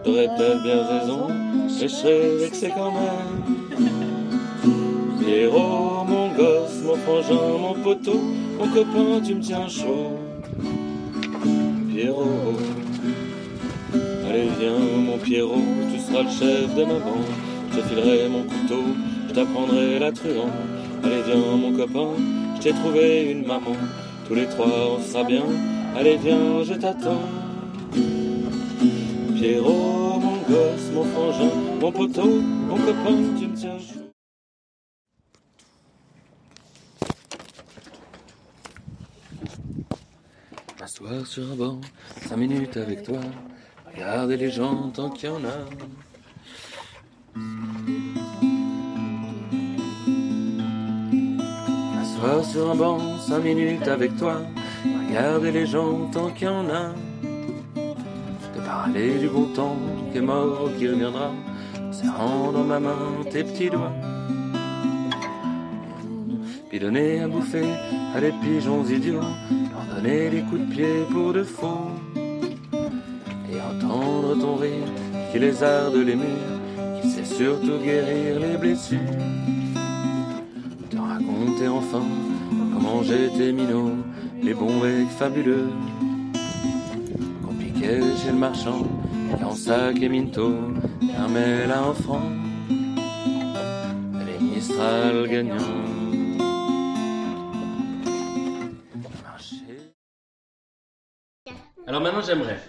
t'aurais 0.05 0.29
peut-être 0.37 0.63
bien 0.63 0.85
raison, 0.85 1.27
mais 1.27 1.81
je 1.81 1.87
serais 1.87 2.37
vexé 2.37 2.71
quand 2.73 2.91
même. 2.91 3.43
Pierrot, 5.19 6.05
mon 6.07 6.29
gosse, 6.29 6.81
mon 6.85 6.95
frangin, 6.95 7.57
mon 7.59 7.73
poteau, 7.83 8.21
mon 8.57 8.67
copain, 8.69 9.21
tu 9.21 9.35
me 9.35 9.41
tiens 9.41 9.67
chaud. 9.67 10.24
Pierrot, 11.95 12.57
allez 14.27 14.49
viens, 14.59 14.79
mon 14.99 15.17
Pierrot, 15.17 15.63
tu 15.93 15.97
seras 15.97 16.23
le 16.23 16.29
chef 16.29 16.75
de 16.75 16.83
ma 16.83 16.99
bande. 16.99 17.23
Je 17.71 17.79
te 17.79 17.87
filerai 17.87 18.27
mon 18.27 18.43
couteau, 18.43 18.83
je 19.29 19.33
t'apprendrai 19.33 19.99
la 19.99 20.11
truande. 20.11 20.49
Allez 21.05 21.21
viens, 21.25 21.55
mon 21.55 21.71
copain, 21.71 22.09
je 22.57 22.63
t'ai 22.63 22.73
trouvé 22.73 23.31
une 23.31 23.45
maman. 23.47 23.77
Tous 24.27 24.35
les 24.35 24.45
trois, 24.45 24.97
on 24.97 25.01
sera 25.01 25.23
bien. 25.23 25.43
Allez 25.97 26.17
viens, 26.17 26.63
je 26.65 26.73
t'attends. 26.73 27.29
Pierrot, 29.35 30.19
mon 30.19 30.37
gosse, 30.49 30.91
mon 30.93 31.05
frangin, 31.05 31.51
mon 31.79 31.91
poteau, 31.93 32.41
mon 32.67 32.75
copain, 32.75 33.15
tu 33.39 33.47
me 33.47 33.55
tiens 33.55 33.94
chaud. 41.05 41.11
M'asseoir 41.11 41.25
sur 41.25 41.51
un 41.51 41.55
banc, 41.55 41.81
cinq 42.27 42.37
minutes 42.37 42.77
avec 42.77 43.03
toi, 43.03 43.19
regarder 43.93 44.37
les 44.37 44.51
gens 44.51 44.89
tant 44.93 45.09
qu'il 45.09 45.29
y 45.29 45.31
en 45.31 45.43
a. 45.43 45.65
M'asseoir 51.95 52.45
sur 52.45 52.71
un 52.71 52.75
banc, 52.75 52.99
cinq 53.19 53.43
minutes 53.43 53.87
avec 53.87 54.15
toi, 54.17 54.41
regarder 55.07 55.51
les 55.51 55.65
gens 55.65 56.09
tant 56.11 56.29
qu'il 56.29 56.47
y 56.47 56.49
en 56.49 56.69
a. 56.69 56.93
Te 58.55 58.65
parler 58.65 59.19
du 59.19 59.27
bon 59.27 59.45
temps 59.53 59.77
qui 60.11 60.17
est 60.17 60.21
mort, 60.21 60.69
qui 60.77 60.87
reviendra, 60.87 61.31
en 61.81 61.93
serrant 61.93 62.51
dans 62.51 62.63
ma 62.63 62.79
main 62.79 63.23
tes 63.31 63.43
petits 63.43 63.69
doigts. 63.69 63.93
Puis 66.69 66.79
donner 66.79 67.21
à 67.21 67.27
bouffer 67.27 67.65
à 68.13 68.19
des 68.19 68.33
pigeons 68.41 68.83
idiots, 68.85 69.21
donner 70.05 70.29
des 70.29 70.41
coups 70.41 70.61
de 70.61 70.73
pied 70.73 71.05
pour 71.11 71.33
de 71.33 71.43
faux. 71.43 71.89
Et 72.15 73.59
entendre 73.61 74.39
ton 74.39 74.55
rire 74.55 74.87
qui 75.31 75.39
les 75.39 75.63
arde 75.63 75.95
les 75.95 76.15
murs, 76.15 76.59
qui 77.01 77.09
sait 77.09 77.25
surtout 77.25 77.77
guérir 77.83 78.39
les 78.39 78.57
blessures. 78.57 78.99
Te 80.89 80.97
raconter 80.97 81.67
enfin 81.67 82.03
comment 82.73 83.03
j'étais 83.03 83.51
minot, 83.51 83.93
les 84.41 84.53
bons 84.53 84.79
mecs 84.81 85.09
fabuleux. 85.09 85.69
Piquait 87.59 88.01
chez 88.21 88.31
le 88.31 88.37
marchand, 88.37 88.85
et 89.39 89.43
en 89.43 89.55
sac 89.55 90.01
et 90.01 90.09
minto, 90.09 90.53
Carmel 91.13 91.71
à 91.71 91.79
un 91.89 91.93
franc, 91.93 92.29
les 94.27 94.45
Mistral 94.45 95.27
gagnants. 95.29 95.84
j'aimerais. 102.25 102.59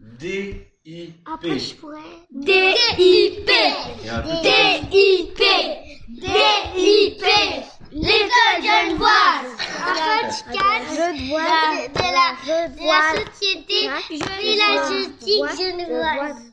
D-I-P. 0.00 1.12
Après, 1.32 1.58
je 1.58 1.74
pourrais. 1.76 1.98
D-I-P. 2.30 3.52
D-I-P. 4.42 5.42
D-I-P. 6.08 7.24
L'école 7.92 8.60
genevoise. 8.62 9.50
Un 9.80 9.94
podcast 10.28 10.90
de 10.90 10.98
la, 11.32 11.88
de 11.88 12.02
la, 12.12 12.28
de 12.44 12.86
la 12.86 13.00
société, 13.24 13.80
je 14.10 14.58
la 14.58 14.70
justice 14.90 15.50
genevoise. 15.58 16.47